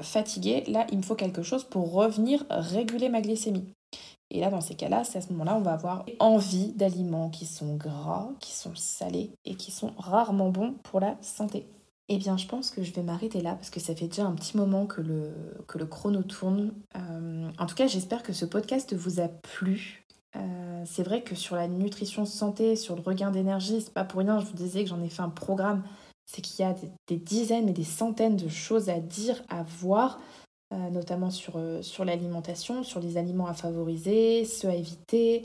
[0.00, 0.64] fatigué.
[0.66, 3.64] Là, il me faut quelque chose pour revenir réguler ma glycémie.
[4.30, 7.46] Et là, dans ces cas-là, c'est à ce moment-là, on va avoir envie d'aliments qui
[7.46, 11.66] sont gras, qui sont salés et qui sont rarement bons pour la santé.
[12.08, 14.34] Eh bien, je pense que je vais m'arrêter là parce que ça fait déjà un
[14.34, 15.32] petit moment que le,
[15.86, 16.72] chrono tourne.
[16.96, 20.06] Euh, en tout cas, j'espère que ce podcast vous a plu.
[20.36, 24.20] Euh, c'est vrai que sur la nutrition santé, sur le regain d'énergie, c'est pas pour
[24.20, 25.82] rien, je vous disais que j'en ai fait un programme.
[26.26, 26.76] C'est qu'il y a
[27.08, 30.20] des, dizaines et des centaines de choses à dire, à voir,
[30.72, 31.58] euh, notamment sur
[32.04, 35.42] l'alimentation, sur les aliments à favoriser, ceux à éviter,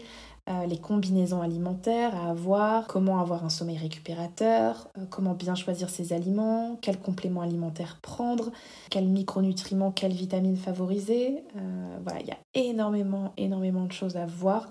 [0.52, 5.90] euh, les combinaisons alimentaires à avoir, comment avoir un sommeil récupérateur, euh, comment bien choisir
[5.90, 8.52] ses aliments, quels compléments alimentaires prendre,
[8.90, 11.44] quels micronutriments, quelles vitamines favoriser.
[11.56, 14.68] Euh, voilà, il y a énormément, énormément de choses à voir.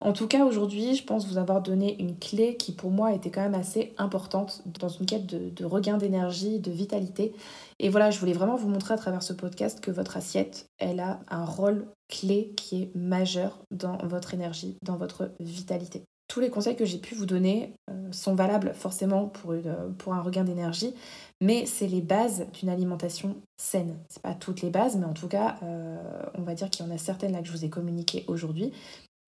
[0.00, 3.30] En tout cas, aujourd'hui, je pense vous avoir donné une clé qui pour moi était
[3.30, 7.32] quand même assez importante dans une quête de, regain d'énergie, de vitalité.
[7.78, 11.00] Et voilà, je voulais vraiment vous montrer à travers ce podcast que votre assiette, elle
[11.00, 16.04] a un rôle clé qui est majeur dans votre énergie, dans votre vitalité.
[16.28, 19.54] Tous les conseils que j'ai pu vous donner euh, sont valables forcément pour,
[19.98, 20.94] pour un regain d'énergie,
[21.40, 23.98] mais c'est les bases d'une alimentation saine.
[24.08, 26.88] C'est pas toutes les bases, mais en tout cas, euh, on va dire qu'il y
[26.88, 28.72] en a certaines là que je vous ai communiquées aujourd'hui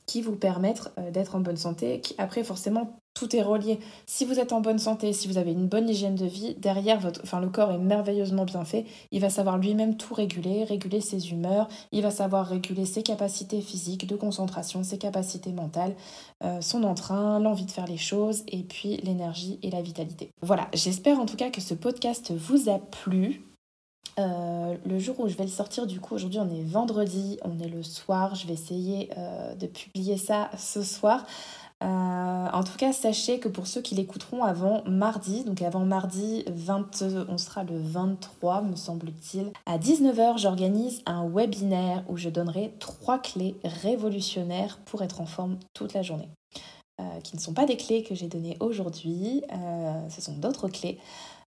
[0.07, 2.01] qui vous permettent euh, d'être en bonne santé.
[2.19, 3.81] Après, forcément, tout est relié.
[4.05, 7.01] Si vous êtes en bonne santé, si vous avez une bonne hygiène de vie, derrière,
[7.01, 8.85] votre, enfin, le corps est merveilleusement bien fait.
[9.11, 13.63] Il va savoir lui-même tout réguler, réguler ses humeurs, il va savoir réguler ses capacités
[13.63, 15.97] physiques, de concentration, ses capacités mentales,
[16.45, 20.31] euh, son entrain, l'envie de faire les choses, et puis l'énergie et la vitalité.
[20.43, 23.46] Voilà, j'espère en tout cas que ce podcast vous a plu.
[24.19, 27.59] Euh, le jour où je vais le sortir, du coup, aujourd'hui on est vendredi, on
[27.59, 31.25] est le soir, je vais essayer euh, de publier ça ce soir.
[31.83, 36.45] Euh, en tout cas, sachez que pour ceux qui l'écouteront avant mardi, donc avant mardi
[36.47, 42.73] 20, on sera le 23 me semble-t-il, à 19h j'organise un webinaire où je donnerai
[42.79, 46.31] trois clés révolutionnaires pour être en forme toute la journée.
[47.25, 49.43] qui ne sont pas des clés que j'ai données aujourd'hui,
[50.09, 50.99] ce sont d'autres clés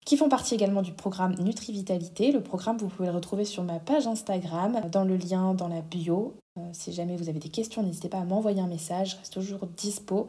[0.05, 2.31] qui font partie également du programme Nutri-Vitalité.
[2.31, 5.81] Le programme, vous pouvez le retrouver sur ma page Instagram, dans le lien dans la
[5.81, 6.33] bio.
[6.59, 9.33] Euh, si jamais vous avez des questions, n'hésitez pas à m'envoyer un message, je reste
[9.33, 10.27] toujours dispo.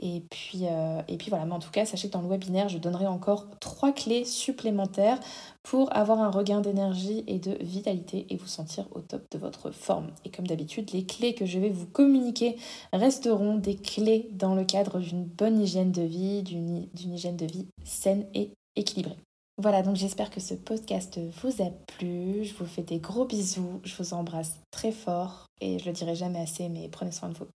[0.00, 2.68] Et puis, euh, et puis voilà, mais en tout cas, sachez que dans le webinaire,
[2.68, 5.18] je donnerai encore trois clés supplémentaires
[5.62, 9.70] pour avoir un regain d'énergie et de vitalité et vous sentir au top de votre
[9.70, 10.08] forme.
[10.26, 12.56] Et comme d'habitude, les clés que je vais vous communiquer
[12.92, 17.68] resteront des clés dans le cadre d'une bonne hygiène de vie, d'une hygiène de vie
[17.84, 19.16] saine et équilibré.
[19.58, 22.44] Voilà, donc j'espère que ce podcast vous a plu.
[22.44, 23.80] Je vous fais des gros bisous.
[23.84, 27.34] Je vous embrasse très fort et je le dirai jamais assez, mais prenez soin de
[27.34, 27.46] vous.